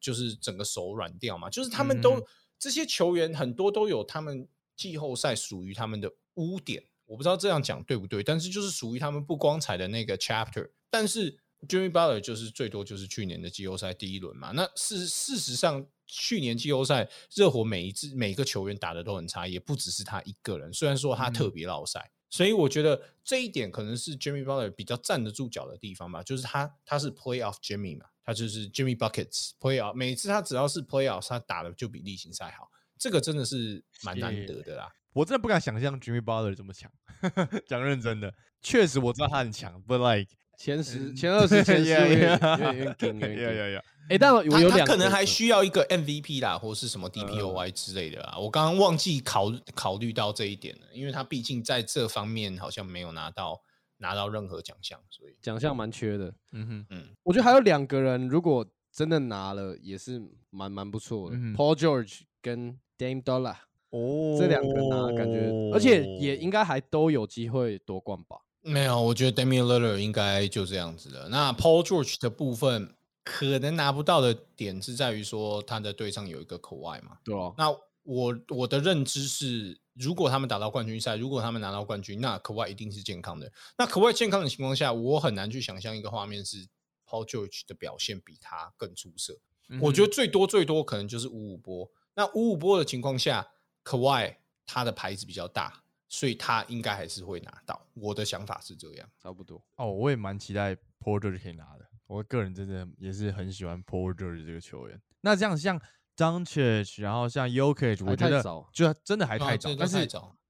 [0.00, 2.22] 就是整个手软掉嘛，就是他们都、嗯
[2.60, 6.84] 这些球员很多都有他们季后赛属于他们的污点。
[7.06, 10.68] 我不知道这样讲对不对，但是就是属于他们不光彩的那个 chapter。
[10.90, 14.50] 但是 Jimmy Butler 就是最多就是去年的季后赛第一轮嘛。
[14.50, 20.72] 那事事实上，去年季后赛热火每一支每个球员打的都很差，也不只是他一个人。
[20.72, 26.22] 虽然说他特别落赛，所以我觉得这一点可能是 Jimmy Butler 比较站得住脚的地方吧。
[26.22, 32.68] 就是他他是 Playoff Jimmy 嘛，他就是 Jimmy Buckets Playoff，每次他只要是 Playoff，他打的就比例行赛好。
[32.98, 34.92] 这个真的是蛮难得的啦。
[35.12, 36.92] 我真的不敢想象 Jimmy Butler 这么强，
[37.66, 42.32] 讲认真的，确实我知道他很强，But like 前十、前二十、 前十，有点
[42.76, 43.84] 有点顶，有点呀呀呀！
[44.10, 48.38] 哎，但我有两可能还需要一个 MVP 啦，或是什么 DPOY 之类的啊。
[48.38, 53.58] 我刚刚忘记考考虑到这一点了，因为他毕竟在这方面好像没有拿到
[53.96, 56.34] 拿到任何奖项，所以奖项蛮缺的。
[56.52, 60.20] 嗯哼，嗯，我觉得还有两个人，如果真的拿了，也是
[60.50, 61.36] 蛮蛮不错的。
[61.56, 63.56] Paul George 跟 Dame Dollar。
[63.88, 68.36] 哦，这两个呢，感觉，而且也应该还都有机会夺冠吧？
[68.62, 71.28] 没有，我觉得 Damian Lillard 应该就这样子了。
[71.28, 72.94] 那 Paul George 的部分
[73.24, 77.18] 可能拿不到的点是在于说他的队上有一个口外嘛？
[77.24, 77.52] 对啊。
[77.56, 77.70] 那
[78.02, 83.50] 我我的认知是，如果他们打到冠军赛，如果他们拿到冠军，那口外一定是健康的。
[83.78, 86.66] 那口外健康的情况下，我很难去想象一个画面是
[87.06, 89.38] Paul George 的表现比他更出色。
[89.80, 91.90] 我觉得最多最多可能就是五五波。
[92.14, 93.48] 那五五波的情况下。
[93.82, 95.79] 可外他的牌子比较大，
[96.10, 97.80] 所以他应该还是会拿到。
[97.94, 99.62] 我的想法是这样，差不多。
[99.76, 101.86] 哦，我也蛮期待 Porter 可以拿的。
[102.08, 105.00] 我个人真的也是很喜欢 Porter 这个球员。
[105.20, 105.78] 那这样像
[106.16, 108.42] d u n c h c 然后像 Yokich，我觉得
[108.72, 109.70] 就真的还太早。
[109.78, 110.04] 但是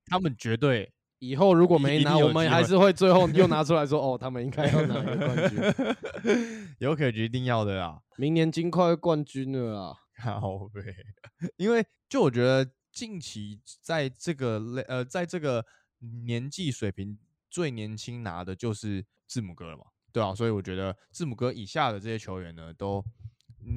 [0.07, 5.61] 他们绝对以后如果没拿，我们还是会最后 又拿出来说，哦，他们应该要拿一个冠军。
[6.81, 8.01] Yokich 一定要的啦！
[8.17, 9.95] 明年金块冠军了啊！
[10.41, 10.83] 好呗，
[11.59, 12.67] 因为就我觉得。
[12.93, 15.65] 近期在这个类呃，在这个
[16.25, 23.05] 年纪水平最年轻拿的就是字母哥了嘛，对啊，所以我觉得字母哥以下的这些球员呢，都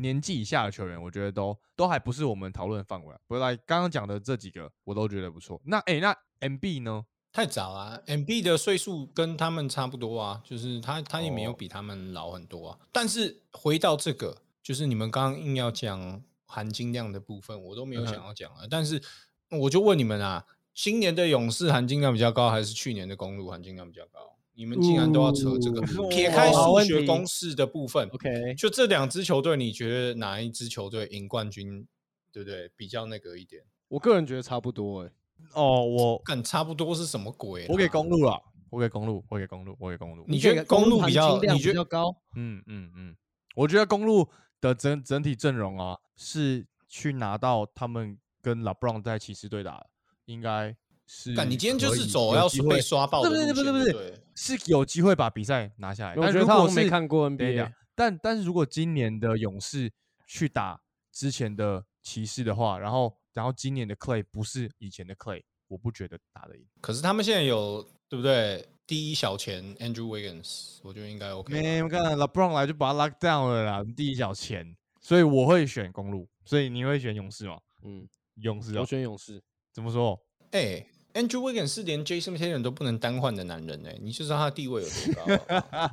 [0.02, 3.16] 年纪以下的球员，我觉得都都还不是我们讨论范围。
[3.28, 5.62] 不来刚刚讲的这几个，我都觉得不错。
[5.66, 7.06] 那哎，那 M B 呢？
[7.32, 12.80] 太早啊，M B 的岁数跟他们差不多啊，就是他他也没有比他们老很多啊。
[12.92, 16.24] 但是回到这个，就是你们刚刚硬要讲。
[16.54, 19.02] 含金量的部分我都没有想要讲了，但是
[19.50, 24.20] 我就问你们啊，今年的勇士含金量比较高，还是去年的公路含金量比较高？
[24.56, 31.88] 你们竟然都要扯这个，撇开数学公式的部分，OK，就这两支球队，你觉得哪一支球队赢冠军，
[32.32, 32.70] 对不对？
[32.76, 35.12] 比较那个一点，我个人觉得差不多哎。
[35.54, 37.66] 哦，我敢差不多是什么鬼？
[37.68, 38.40] 我给公路了，
[38.70, 40.24] 我给公路，我给公路，我给公路。
[40.28, 41.42] 你觉得公路比较？
[41.42, 42.16] 你觉得高？
[42.36, 43.16] 嗯嗯嗯，
[43.56, 44.30] 我觉得公路
[44.70, 46.66] 的整整体阵容啊是。
[46.96, 49.84] 去拿到他们跟 LeBron 在骑士队打，
[50.26, 51.34] 应该是。
[51.34, 56.16] 但你今天就是走要被刷爆的不是不是不是不是，是有机会把比赛拿下来。
[56.16, 57.74] 我觉得他没看过 NBA。
[57.96, 59.92] 但但是如果今年的勇士
[60.28, 60.80] 去打
[61.12, 66.64] 之前的骑士的话，然后然后今年的 Clay 不是以前的 Clay，我不觉得打得赢。
[66.80, 68.64] 可是他们现在有对不对？
[68.86, 71.54] 第一小前 Andrew Wiggins，我觉得应该 OK。
[71.54, 74.76] 没，我看 LeBron 来就把他 lock down 了啦，第一小前。
[75.00, 77.60] 所以我会选公路，所以你会选勇士吗？
[77.84, 79.42] 嗯，勇士，我选勇士。
[79.74, 80.18] 怎么说？
[80.52, 85.92] 哎，Andrew Wiggins 是连 Jason Tatum 都不能单换的男人哎，你就知道他的地位有多高。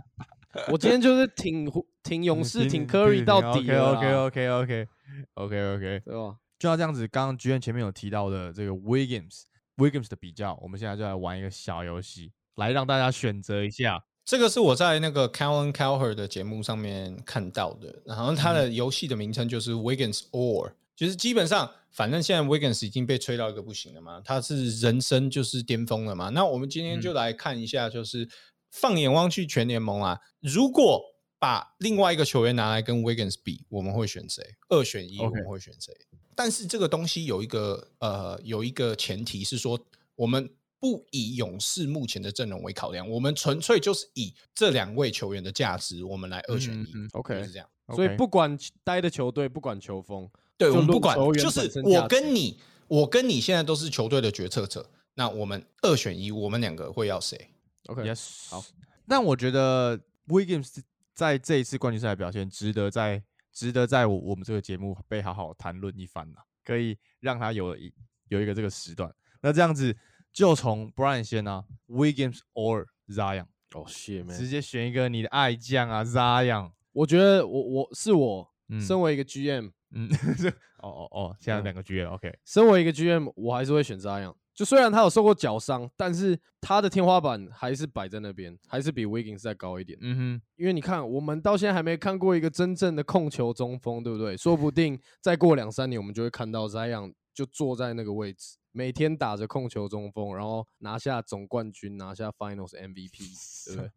[0.71, 1.71] 我今天就是挺
[2.03, 3.69] 挺勇士，挺 Curry 到底。
[3.71, 4.89] OK OK OK OK
[5.35, 6.37] OK OK，对吧？
[6.59, 7.09] 就要这样子。
[7.09, 9.43] 刚刚居然前面有提到的这个 Wiggins
[9.77, 14.05] Wiggins 的比较，我们现在就来玩一个小游戏，来让大家选择一下。
[14.23, 26.29] 这个是我在那个 Calvin Calher 的节目上面看到的，然后他的游戏的名称就是 Wiggins or，就是基本上反正现在 Wiggins 已经被吹到一个不行了嘛，他是人生就是巅峰了嘛。
[26.29, 28.29] 那我们今天就来看一下，就是
[28.71, 31.03] 放眼望去全联盟啊，如果
[31.41, 34.45] 把另外一个球员拿来跟 Wiggins 比，我们会选谁？
[34.69, 35.93] 二选一，我们会选谁？
[36.37, 39.81] 但是这个东西有一个呃有一个前提是说
[40.15, 40.49] 我们。
[40.81, 46.87] 不以勇士目前的阵容为考量，我们纯粹就是以这两位球员的价值，我们来二选一。
[47.13, 47.69] OK，是这样。
[47.95, 57.51] 所以不管待的球队，不管球风，对我们不管，就是我跟你，我跟你现在都是球队的决策者，那我们二选一，我们两个会要谁
[57.87, 58.65] ？OK，Yes，好。
[59.05, 60.79] 那我觉得 Wiggins
[61.13, 67.93] 在这一次冠军赛的表现，值得在值得在我我们这个节目被好好谈论一番呐，可以让他有一
[68.29, 69.15] 有一个这个时段。
[69.43, 69.95] 那这样子。
[70.33, 76.71] 就从 Brian 先啊，Wiggins or Zion，哦，shit man，直接选一个你的爱将啊，Zion。
[76.93, 78.49] 我觉得我我是我，
[78.81, 80.09] 身为一个 GM，嗯，
[80.83, 82.37] 哦哦哦，现在两个 GM，OK。
[82.45, 84.35] 身为一个 GM，我还是会选 Zion。
[84.53, 89.99] 就虽然他有受过脚伤，但是他的天花板还是摆在那边，还是比 Wiggins 再高一点。
[90.03, 94.37] 嗯哼，因为你看，我们到现在还没看过一个真正的控球中锋，对不对？
[94.37, 103.11] 说不定再过两三年，我们就会看到 Zion 就坐在那个位置，每天打着控球中锋，然后拿下总冠军，拿下 Finals MVP，
[103.67, 103.91] 对不对？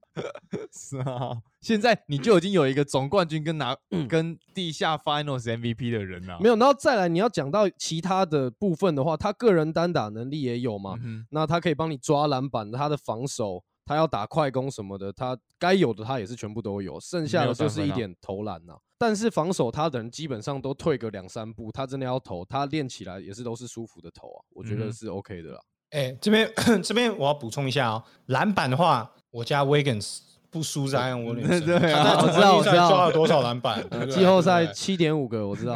[0.71, 3.75] 是啊，现在你就已经有一个总冠军跟拿
[4.07, 6.39] 跟地下 Finals MVP 的人了。
[6.39, 25.59] 没有，然后再来你要讲到其他的部分的话，他个人单打能力也有嘛，嗯那他可以帮你抓篮板，他的防守，他要打快攻什么的，他该有的他也是全部都有，剩下的就是一点投篮呐、但是防守他的人基本上都退个两三步，他真的要投，他练起来也是都是舒服的投啊，我觉得是 OK 的啦。
[25.89, 30.19] 哎、这边 这边我要补充一下哦，篮板的话，我家 Wiggins
[30.49, 33.87] 不输 Zion Williamson， 对啊我知道我知道抓了多少篮板？
[34.09, 35.75] 季后赛七点五个，我知道。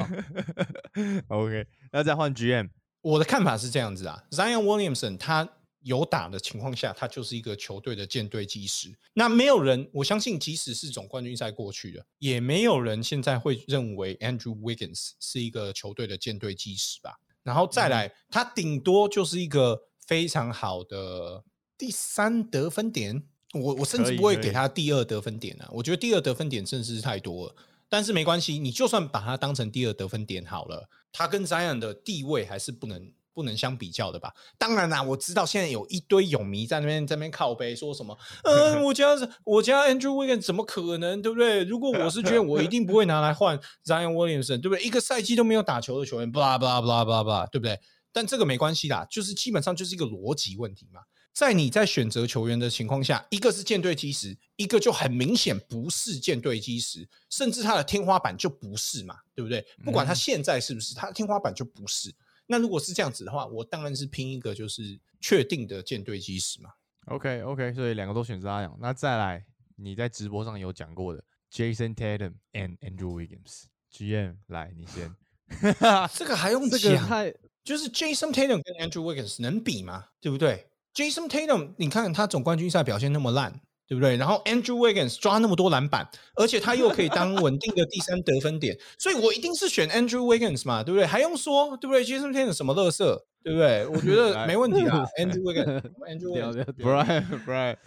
[1.30, 2.70] OK，那再换 GM，
[3.02, 5.48] 我的看法是这样子啊，Zion Williamson 他
[5.88, 8.94] 有打的情况下，他就是一个球队的舰队基石。
[9.14, 17.16] 那没有人，我相信即使是总冠军赛过去了，也没有人现在会认为 Andrew Wiggins 是一个球队的舰队基石吧。
[17.42, 21.46] 然后再来，他顶多就是一个非常好的
[21.78, 23.24] 第三得分点。
[23.54, 27.56] 我我甚至不会给他第二得分点啊，我觉得第二得分点真的是太多了。
[27.90, 34.34] 但是没关系，你就算把他当成第二得分点好了，他跟 Zion 的地位还是不能不能相比较的吧？
[34.58, 39.10] 当然啦，我知道现在有一堆泳迷在那边在那边靠背说什么，嗯，我家
[39.44, 41.64] 我家 Andrew Wiggins 怎么可能，对不对？
[41.66, 44.84] 如果我是 觉得我一定不会拿来换 Zion Williamson，对不对？
[44.84, 47.80] 一个赛季都没有打球的球员，blah blah blah blah blah，对不对？
[48.12, 51.02] 但这个没关系啦，就是基本上就是一个逻辑问题嘛。
[51.34, 59.64] 在你在选择球员的情况下，一个是舰队基石，一个就很明显不是舰队基石，甚至他的天花板就不是嘛，对不对？
[59.86, 62.12] 不管他现在是不是，他的天花板就不是。
[62.48, 66.72] 那如果是这样子的话，我当然是拼一个就是确定的舰队基石嘛。
[67.08, 68.78] OK OK，所以两个都选择阿阳。
[68.82, 75.16] 那再来，你在直播上有讲过的 Jason Tatum and Andrew Wiggins，GM 来你先。
[76.14, 80.06] 这个还用这个就是 Jason Tatum 跟 Andrew Wiggins 能比吗？
[80.20, 84.18] 对不对？Jason Tatum，你看他总冠军赛表现那么烂，对不对？
[84.18, 91.06] 然后 Andrew Wiggins 抓那么多篮板，而且他又可以当稳定的第三得分点，所以我一定是选 Andrew Wiggins 嘛，对不对？
[91.06, 93.88] 还用说，对不对？Jason Tatum 什么乐色，对不对？
[93.88, 96.64] 我觉得 没问题啊， Andrew Wiggins，Andrew 屌 Wiggins。
[96.66, 97.78] 屌屌 Brian Brian，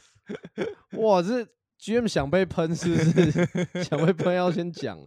[0.99, 1.47] 哇，这
[1.81, 3.85] GM 想被喷是不是？
[3.85, 4.99] 想被喷要先讲。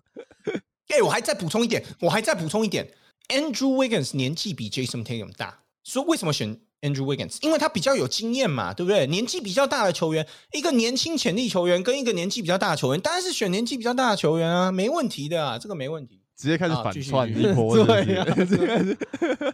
[0.89, 2.87] 哎、我还再补充一点，我还再补充一点
[3.29, 7.37] ，Andrew Wiggins 年纪比 Jason Tatum 大，所以为什么选 Andrew Wiggins？
[7.41, 9.07] 因为他比较有经验嘛，对不对？
[9.07, 16.19] 年纪比较大的球员，一个年轻潜力球员跟一个年纪比较大的球员，当然是选年纪比较大的球员啊，没问题的啊，这个没问题。
[16.35, 18.97] 直接开始反串一波 对啊 直接开始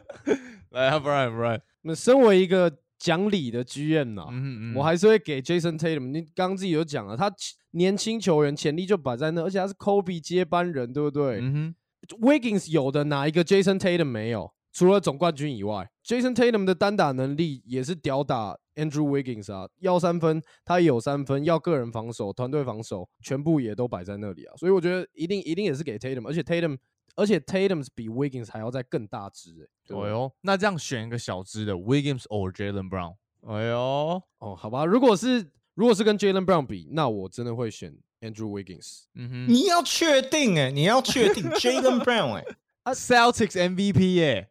[0.71, 6.11] 来啊，Brian Brian，那身为一个讲理的 GM 呐、嗯我还是会给 Jason Tatum。
[6.11, 7.31] 你刚刚自己有讲了，他
[7.71, 14.51] 年轻球员潜力就摆在那，而且他是 Kobe 接班人，对不对、嗯哼，Wiggins 有的哪一个 Jason Tatum 没有？
[14.71, 24.53] 除了总冠军以外，Jason Tatum 的单打能力也是屌打 Andrew Wiggins 啊，要三分他也有三分，要个人防守、团队防守，全部也都摆在那里啊。
[24.57, 26.77] 所以我觉得一定一定也是给 Tatum，而且 Tatum
[27.15, 33.15] 而且 Tatum 比 Wiggins 还要再更大只、欸，对不对哎呦，那这样选一个小只的 Wiggins or Jalen Brown，
[33.47, 39.05] 哎呦，哦，好吧，如果是如果是跟 Jalen Brown 比，那我真的会选 Andrew Wiggins。
[39.15, 42.45] 嗯哼你要确定哎、你要确定 Jalen Brown 哎、
[42.89, 44.49] 啊，Celtics MVP 耶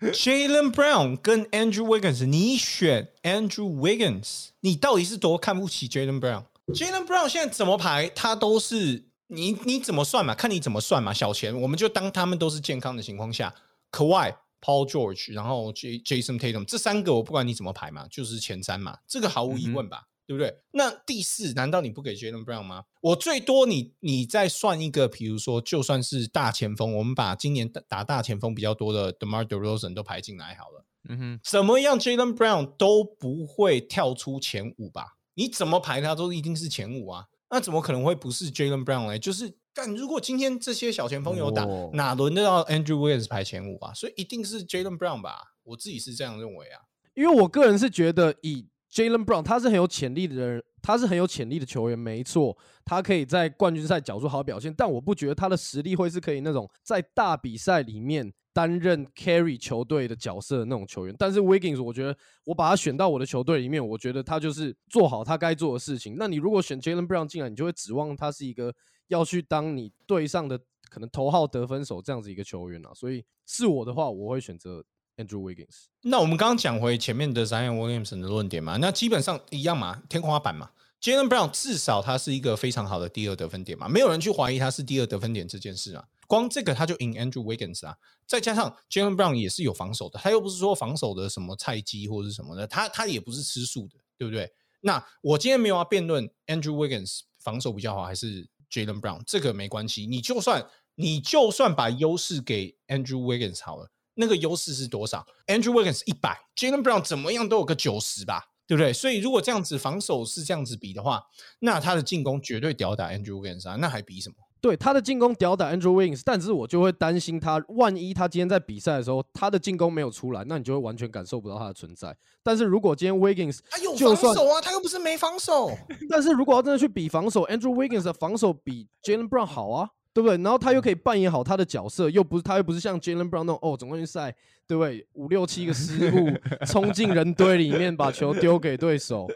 [0.00, 10.34] ，Jalen Brown 跟 Andrew Wiggins，你选 Andrew Wiggins，你到底是多看不起 Jalen Brown？Jalen Brown 现在怎么排，他都是你你怎么算嘛？
[10.34, 11.12] 看你怎么算嘛。
[11.12, 13.54] 小钱我们就当他们都是健康的情况下
[13.92, 20.08] ，Kawhi、Paul George，然后 J Jason Tatum 这三个，我不管你怎么排嘛，就是前三嘛，这个毫无疑问吧。
[20.26, 20.54] 对不对？
[20.72, 22.84] 那第四，难道你不给 Jalen Brown 吗？
[23.00, 30.84] 我最多你你再算一个，比如说，就算是大前锋，我们把今年打打大前锋比较多的 DeMar DeRozan 都排进来好了。
[31.08, 35.16] 嗯哼，怎么样，Jalen Brown 都不会跳出前五吧？
[35.34, 37.26] 你怎么排他都一定是前五啊？
[37.50, 39.18] 那怎么可能会不是 Jalen Brown 呢？
[39.18, 43.92] 就是但，如果今天这些小前锋有打，哦哪轮得到 Andrew Williams 排前五啊？
[43.92, 45.42] 所以一定是 Jalen Brown 吧？
[45.64, 46.80] 我自己是这样认为啊。
[47.14, 61.16] 因为我个人是觉得以 Jalen Brown 他是很有潜力的人，他是很有潜力的球员，没错，他可以在冠军赛缴出好表现，但我不觉得他的实力会是可以那种在大比赛里面担任 carry 球队的角色的那种球员。
[61.18, 66.14] 但是 Wiggins，我觉得我把他选到我的球队里面，我觉得他就是做好他该做的事情。
[66.16, 68.72] 那你如果选 Jalen Brown 进来，你就会指望他是一个
[69.08, 70.56] 要去当你队上的
[70.88, 72.92] 可能头号得分手这样子一个球员啊。
[72.94, 74.84] 所以是我的话，我会选择
[75.16, 75.84] Andrew Wiggins。
[76.02, 80.70] 那我们刚刚讲回前面的 Zion Williamson 的论点嘛，那基本上一样嘛，天花板嘛。
[81.00, 86.02] Jalen Brown 至少他是一个非常好的第二得分点嘛，没有人去怀疑他是第二得分点这件事啊。
[86.26, 87.94] 光这个他就赢 Andrew Wiggins 啊，
[88.26, 94.50] 再加上 Jalen Brown 也是有防守的，他又不是说防守的什么菜鸡或者是什么的，他他也不是吃素的，对不对？
[94.80, 100.06] 那我今天没有要辩论 Andrew Wiggins 防守比较好还是 Jalen Brown，这个没关系。
[100.06, 108.50] 你就算你就算把优势给 Andrew Wiggins 好了，那个优势是多少？Andrew Wiggins 一百，Jalen Brown 怎么样都有个九十吧。
[108.66, 108.94] 对不对？
[108.94, 111.22] 所以如果这样子防守是这样子比的话，
[111.58, 114.36] 那他的进攻绝对吊打 Andrew Wiggins 啊，那还比什么？
[114.58, 122.16] 对他的进攻吊打 Andrew Wiggins，但是我就会担心他，万一他今天在比赛的时候，他的进攻没有出来，那你就会完全感受不到他的存在。
[122.42, 125.70] 但是如果今天 Wiggins 他有防守啊，他又不是没防守。
[126.08, 129.90] 但是如果要真的去比防守，Andrew Wiggins 的防守比 Jalen Brown 好啊。
[130.14, 130.36] 对不对？
[130.38, 134.32] 然后他又可以扮演好他的角色，又不是他又不是像 Jalen Brown 那种哦，总冠军赛
[134.64, 135.04] 对不对？
[135.14, 136.30] 五六七个失误，
[136.66, 139.26] 冲进人堆里面把球丢给对手，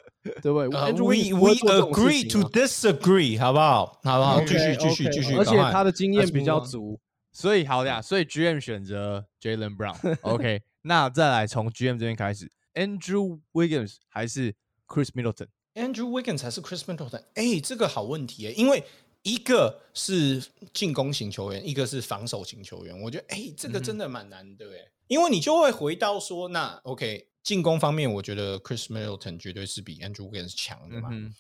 [0.40, 3.98] 对不对？We we agree to disagree，好不好？
[4.04, 4.40] 好不好？
[4.42, 5.34] 继续继续继续。
[5.34, 6.98] 而且他的经验比较足，
[7.32, 8.00] 所以好呀。
[8.00, 10.16] 所以 GM 选择 Jalen Brown。
[10.22, 14.54] OK，那再来从 GM 这边开始，Andrew Wiggins 还是
[14.86, 17.22] Chris Middleton？Andrew Wiggins 还是 Chris Middleton？
[17.34, 18.84] 哎，这个好问题诶，因为。
[19.28, 22.98] 一个是进攻型球员，一个是防守型球员。
[23.02, 31.08] 我觉得，哎，这个真的蛮难的，哎，因为你就会回到说，那 OK，进攻方面，我觉得 Chris Middleton 绝对是比 Andrew Wiggins 强的嘛。
[31.12, 31.34] 嗯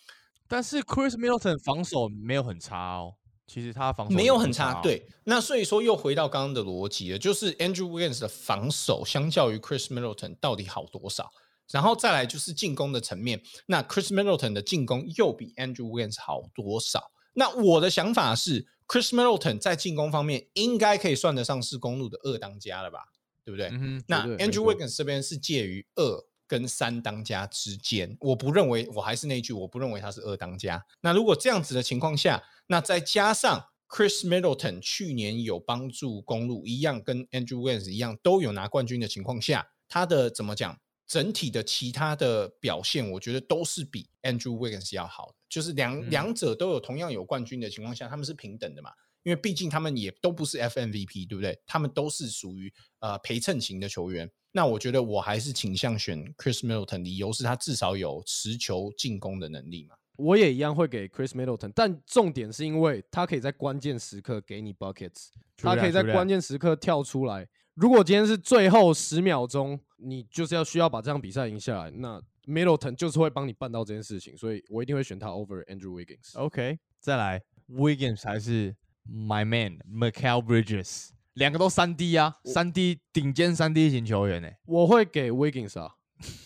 [0.50, 3.12] 但是 Chris Middleton 防守没有很差哦，
[3.46, 4.80] 其实他防守没有很差。
[4.82, 11.30] 对，那所以说又回到刚刚的逻辑了，就是 Andrew Wiggins 的防守相较于 Chris Middleton 到底好多少？
[11.70, 17.10] 然后再来就是进攻的层面，那 Chris Middleton 的进攻又比 Andrew Wiggins 好多少？
[17.38, 23.04] 那我的想法是，Chris Middleton 在进攻方面应该可以算得上是公路的二当家了吧，
[23.44, 23.70] 对不对？
[24.08, 30.84] 那 Andrew Wiggins 这边是介于二跟三当家之间，我不认为，我还是那句，我不认为他是二当家。
[31.00, 40.76] 那如果这样子的情况下，那再加上 Chris Middleton 去年有帮助公路一样，跟 Andrew Wiggins 一样都有拿冠军的情况下，他的怎么讲？
[41.06, 45.34] 整体的其他的表现，我觉得都是比 Andrew Wiggins 要好的。
[45.48, 48.90] 就是两两者都有同样有冠军的情况下，他们是平等的嘛？
[49.24, 51.58] 因为毕竟他们也都不是 FMVP，对不对？
[51.66, 54.30] 他们都是属于呃陪衬型的球员。
[54.52, 59.96] 那我觉得我还是倾向选 Chris Middleton，理由是他至少有持球进攻的能力嘛。
[60.16, 67.46] 我也一样会给 Chris Middleton，但重点是因为他可以在关键时刻给你 buckets，他可以在关键时刻跳出来。
[67.74, 76.38] 如果今天是最后十秒钟，你就是要需要把这场比赛赢下来，那 Middleton 就是会帮你办到这件事情，所以我一定会选他 over Andrew Wiggins。
[76.38, 78.74] OK，再来 Wiggins 还是
[79.06, 85.94] My Man Michael Bridges，两个都三 D 啊，三 D 顶尖三 D 型球员呢，我会给 Wiggins 啊，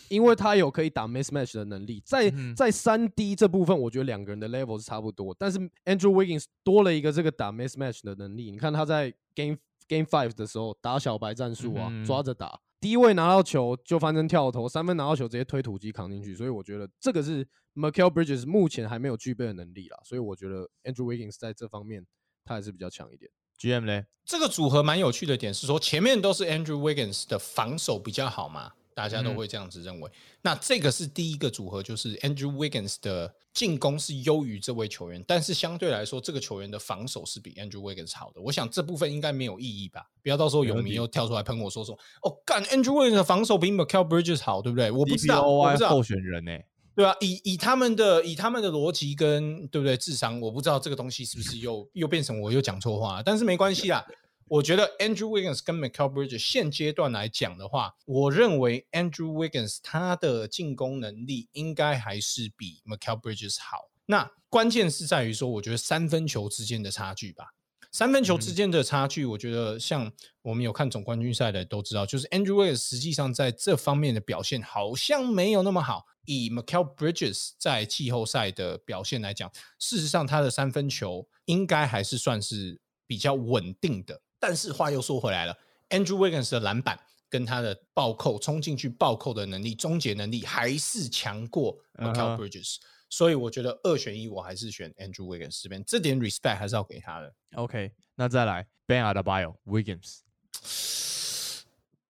[0.09, 10.35] 因为他有可以打 mismatch 的能力，在在三 D 这部分，我觉得两个人的 level 是差不多，但是 Andrew Wiggins 多了一个这个打 mismatch 的能力，你看他在 Game Game Five
[10.35, 22.05] 的时候打小白战术啊，抓着打，第一位拿到球就翻身跳投，三分拿到球直接推土机扛进去，所以我觉得这个是 Michael Bridges 目前还没有具备的能力啦，所以我觉得 Andrew Wiggins 在这方面
[22.43, 23.31] 他还是比较强一点。
[23.57, 24.03] GM 呢？
[24.25, 28.73] 这个组合蛮有趣的点是说，前面都是 Andrew Wiggins 的防守比较好嘛。
[28.95, 30.11] 大家都会这样子认为。
[30.41, 38.41] 那这个是第一个组合，就是 Andrew Wiggins 的进攻是优于这位球员，但是相对来说，这个球员的防守是比 Andrew Wiggins 好的。
[38.41, 40.05] 我想这部分应该没有意义吧？
[40.21, 44.91] 不要到时候有迷又跳出来喷我说说，哦，干 Andrew Wiggins 的防守比 Michael Bridges 好，对不对？
[44.91, 46.51] 我不知道，我不知道候选人呢？
[46.95, 54.05] 对啊，以以他们的以他们的逻辑跟对不对智商，我不知道这个东西是不是又又变成我又讲错话，但是没关系啦。
[54.47, 63.89] 我觉得 Andrew Wiggins 跟 Michael Bridges 现阶段来讲的话，我认为 Andrew Wiggins 他的进攻能力应该还是比 Michael Bridges 好。
[64.05, 67.53] 那关键是在于说，我觉得三分球之间的差距吧。
[67.91, 76.03] 三分球之间的差距，我觉得像我们有看总冠军赛的都知道，就是 Andrew Wiggins 实际上在这方面的表现好像没有那么好。
[76.25, 84.19] 以 Michael Bridges 在季后赛的表现来讲，事实上他的三分球应该还是算是比较稳定的。
[84.45, 85.57] 但是话又说回来了
[85.91, 92.75] ，Andrew Wiggins 的篮板跟他的暴扣冲进去暴扣的能力、终结能力还是强过 Michael Bridges，
[93.09, 97.33] 所以我觉得二选一，我还是选 Andrew Wiggins 这边，这点 respect 还是要给他的。
[97.55, 100.19] OK，那再来 Ben Adebayo Wiggins，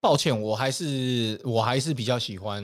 [0.02, 2.64] 抱歉，我还是我还是比较喜欢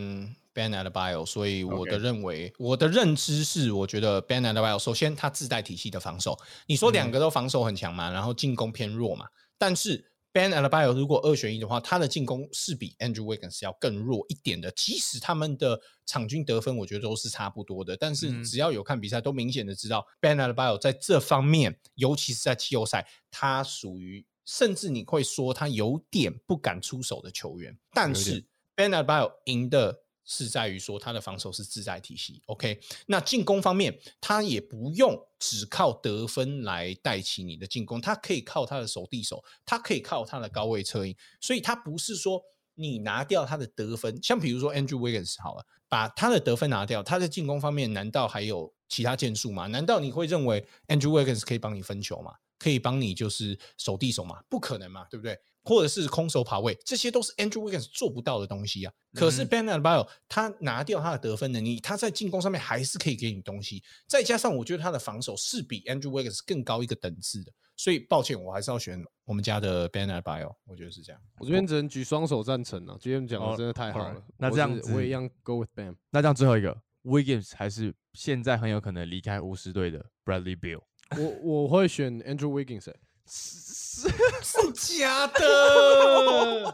[0.52, 9.28] Ben Adebayo，所以我的认为，我的认知是，我觉得 Ben Adebayo 首先他自带体系的防守，你说两个都防守很强嘛，然后进攻偏弱嘛。
[9.60, 14.72] 但是 Ben Adebayo 如果二选一的话，他的进攻是比 Andrew Wiggins 要更弱一点的。
[14.72, 17.98] 即使他们的场均得分，我觉得都是差不多的。
[17.98, 27.78] 但是嗯只要有看比赛，都明显的知道 Ben Adebayo 在这方面，尤其是在季后赛，他属于甚至你会说他有点不敢出手的球员。
[27.92, 28.46] 但是
[28.76, 30.00] Ben Adebayo 赢的
[30.32, 32.80] 是在于说他的防守是自在体系，OK。
[33.08, 42.40] 那进攻方面，他也不用只靠得分来带起你的进攻，他可以靠他的手递手，他可以靠他的高位策应，所以他不是说
[42.76, 49.66] 你拿掉他的得分，像比如说 Andrew Wiggins 好了，把他的得分拿掉，他在进攻方面难道还有其他建树吗？
[49.66, 52.36] 难道你会认为 Andrew Wiggins 可以帮你分球吗？
[52.60, 54.44] 可以帮你就是手递手嘛？
[54.48, 55.36] 不可能嘛，对不对？
[55.64, 58.94] 或者是空手跑位，这些都是 Andrew Wiggins 做不到的东西啊。
[59.14, 71.22] 可是嗯 Ben Adebayo 他拿掉他的得分能力，他在进攻上面还是可以给你东西，再加上我觉得他的防守是比 Andrew Wiggins 更高一个等次的，所以抱歉，我还是要选我们家的 Ben Adebayo，我觉得是这样。
[71.40, 72.98] 我这边只能举双手赞成了。
[73.02, 74.24] 今天讲哦的真的太好了。
[74.38, 75.96] 那这样子我也一样 go with BAN。
[76.12, 80.82] 那这样最后一个 Wiggins 还是现在很有可能离开巫师队的 Bradley Bill。
[81.18, 83.00] 我我会选 Andrew Wiggins 欸。
[83.30, 84.08] 是
[84.42, 86.74] 是假的，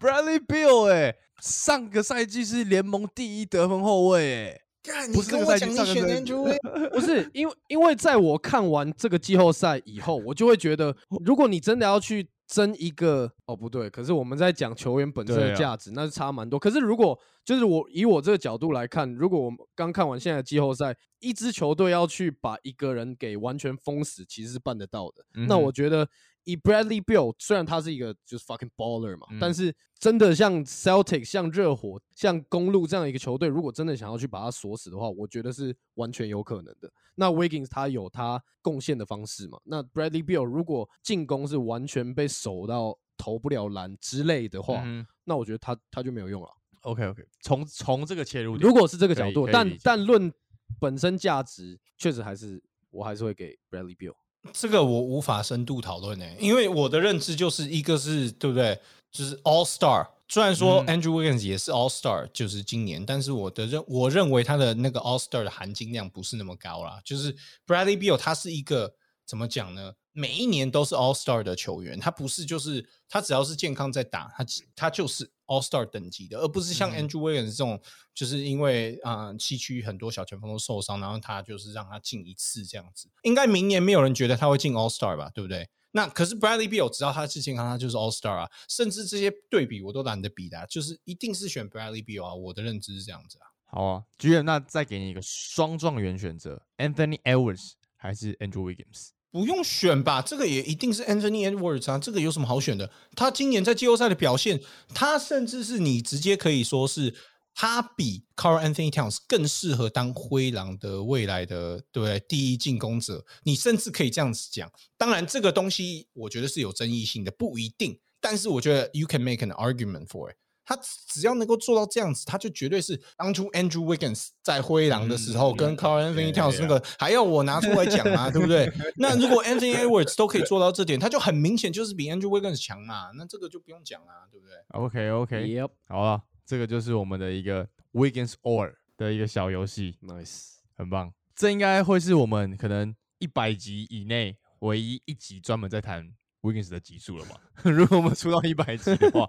[0.00, 6.58] Bradley Bill 哎、上个赛季是联盟第一得分后卫哎、干不是这个赛季你选上个赛 Andrew
[6.90, 16.58] 不是因为因为在我看完这个季后赛以后，我就会觉得，如果你真的要去争一个，哦不对，可是我们在讲球员本身的价值，那是差蛮多。
[16.58, 25.24] 可是如果就是我以我这个角度来看，如果我们刚看完现在的季后赛，一支球队要去把一个人给完全封死，其实是办得到的。
[25.48, 26.08] 那我觉得
[26.44, 36.92] 以 Bradley Bill，虽然他是一个就是 fucking baller 嘛，但嗯是真的像 Celtic、像热火、像公路这样一个球队，如果真的想要去把他锁死的话，我觉得是完全有可能的。
[37.14, 39.58] 那 Wiggins 他有他贡献的方式嘛？
[39.64, 46.48] 那 Bradley Bill 如果进攻是完全被守到投不了篮之类的话，嗯那我觉得他他就没有用了。
[46.82, 50.30] ，OK OK，从从这个切入点，如果是这个角度，但但论
[50.78, 54.14] 本身价值，确实还是我还是会给 Bradley Bill。
[54.52, 58.78] 这个我无法深度讨论诶，因为我的认知就是一个是对不对，
[59.10, 60.06] 就是 All Star。
[60.26, 67.00] 虽然说嗯 Andrew Wiggins 也是 All Star，就是今年，但是我的认我认为他的那个 All Star 的含金量不是那么高啦。
[67.04, 67.34] 就是
[67.66, 68.94] Bradley Beal 他是一个
[69.26, 69.92] 怎么讲呢？
[70.12, 77.80] 每一年都是 All Star 的球员，他不是就是他只要是健康在打，他他就是 All Star 等级的，而不是像嗯 Andrew Wiggins 这种，
[78.14, 83.08] 就是因为啊、呃西区很多小前锋都受伤，然后他就是让他进一次这样子。
[83.22, 85.68] 应该明年没有人觉得他会进 All Star 吧，对不对？
[85.92, 93.46] 那可是 Bradley Beal 只要他是健康，他就是 All Star 啊，甚至这些对比我都懒得比的啊、就是一定是选 Bradley Beal 啊，我的认知是这样子啊。
[93.66, 99.10] 好啊，G M，那再给你一个双状元选择，Anthony Edwards 还是 Andrew Wiggins？
[99.34, 102.88] 不用选吧，这个也一定是 Anthony Edwards 啊，这个有什么好选的？
[103.16, 104.60] 他今年在季后赛的表现，
[104.94, 107.12] 他甚至是你直接可以说是
[107.52, 114.70] 他比 Carl Anthony Towns 更适合当灰狼的未来的对对第一进攻者，你甚至可以这样子讲。
[114.96, 117.98] 当然，这个东西我觉得是有争议性的，不一定。
[118.20, 120.36] 但是我觉得 you can make an argument for it。
[120.64, 128.72] 他只要能够做到这样子，他就绝对是当初 Andrew Wiggins 在灰狼的时候，嗯跟 Carl Anthony yeah, Towns 那个还要我拿出来讲啊，对不对？
[128.96, 140.54] 那如果 Anthony Edwards 都可以做到这点，他就很明显就是比 Andrew Wiggins 强嘛，那这个就不用讲啊，对不对？OK OK，Yep, 好了，这个就是我们的一个 Wiggins or 的一个小游戏，nice。
[140.76, 141.12] 很棒。
[141.36, 146.12] 这应该会是我们可能一百集以内唯一一集专门在谈
[146.44, 147.36] Wiggins 的集数了嘛？
[147.64, 149.28] 如果我们出到一百集的话，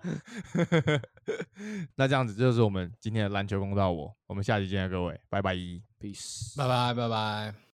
[1.95, 5.55] 那这样子就是我们今天的篮球公道我，我们下期见，各位，拜拜。
[5.97, 6.55] Peace。
[6.57, 7.64] 拜拜拜拜。